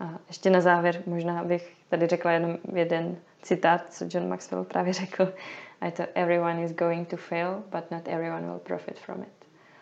A 0.00 0.18
ještě 0.28 0.50
na 0.50 0.60
závěr 0.60 1.02
možná 1.06 1.44
bych 1.44 1.72
tady 1.88 2.06
řekla 2.06 2.32
jenom 2.32 2.58
jeden 2.74 3.16
citát, 3.42 3.92
co 3.92 4.04
John 4.08 4.28
Maxwell 4.28 4.64
právě 4.64 4.92
řekl. 4.92 5.32
A 5.80 5.86
je 5.86 5.92
to 5.92 6.02
Everyone 6.14 6.64
is 6.64 6.72
going 6.72 7.08
to 7.08 7.16
fail, 7.16 7.62
but 7.70 7.90
not 7.90 8.02
everyone 8.08 8.40
will 8.46 8.58
profit 8.58 8.98
from 8.98 9.22
it. 9.22 9.39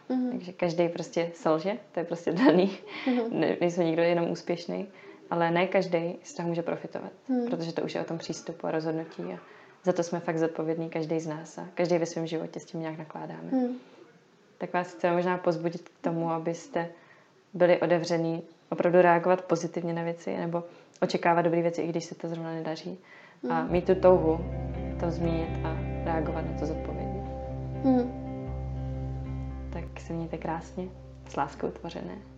Mhm. 0.09 0.31
Takže 0.31 0.53
každý 0.53 0.89
prostě 0.89 1.31
selže, 1.35 1.79
to 1.93 2.01
je 2.01 2.05
prostě 2.07 2.33
daný. 2.33 2.79
Mhm. 3.07 3.41
Ne, 3.41 3.57
nejsme 3.61 3.85
nikdo 3.85 4.03
jenom 4.03 4.31
úspěšný, 4.31 4.87
ale 5.31 5.51
ne 5.51 5.67
každý 5.67 6.17
z 6.23 6.35
toho 6.35 6.49
může 6.49 6.63
profitovat, 6.63 7.13
Mhm. 7.29 7.47
protože 7.47 7.73
to 7.73 7.83
už 7.83 7.95
je 7.95 8.01
o 8.01 8.05
tom 8.05 8.19
přístupu 8.19 8.67
a 8.67 8.71
rozhodnutí. 8.71 9.23
A 9.23 9.39
za 9.85 9.93
to 9.93 10.03
jsme 10.03 10.21
fakt 10.21 10.39
zodpovědní, 10.39 10.91
každý 10.91 11.21
z 11.21 11.27
nás 11.27 11.59
a 11.59 11.69
každý 11.75 11.99
ve 11.99 12.07
svém 12.07 12.27
životě 12.27 12.61
s 12.61 12.65
tím 12.65 12.81
nějak 12.81 12.99
nakládáme. 12.99 13.49
Mhm. 13.53 13.75
Tak 14.59 14.73
vás 14.73 14.93
chceme 14.95 15.17
možná 15.17 15.39
pozbudit 15.39 15.89
k 15.89 15.91
tomu, 16.05 16.31
abyste 16.31 16.89
byli 17.55 17.81
otevřený, 17.81 18.43
opravdu 18.71 19.01
reagovat 19.03 19.45
pozitivně 19.45 19.93
na 19.93 20.03
věci, 20.03 20.37
nebo 20.37 20.63
očekávat 21.03 21.43
dobré 21.43 21.63
věci, 21.63 21.83
i 21.83 21.89
když 21.89 22.05
se 22.05 22.15
to 22.15 22.29
zrovna 22.29 22.53
nedaří. 22.55 22.99
A 23.51 23.65
mít 23.65 23.85
tu 23.87 23.95
touhu 23.95 24.39
to 25.01 25.11
zmínit 25.11 25.49
a 25.65 25.77
reagovat 26.05 26.41
na 26.53 26.59
to 26.59 26.67
zodpovědně. 26.67 27.23
Mhm. 27.85 28.18
Tak 29.99 30.07
se 30.07 30.13
mějte 30.13 30.39
krásně, 30.39 30.89
s 31.29 31.37
láskou 31.37 31.71
tvořené. 31.71 32.38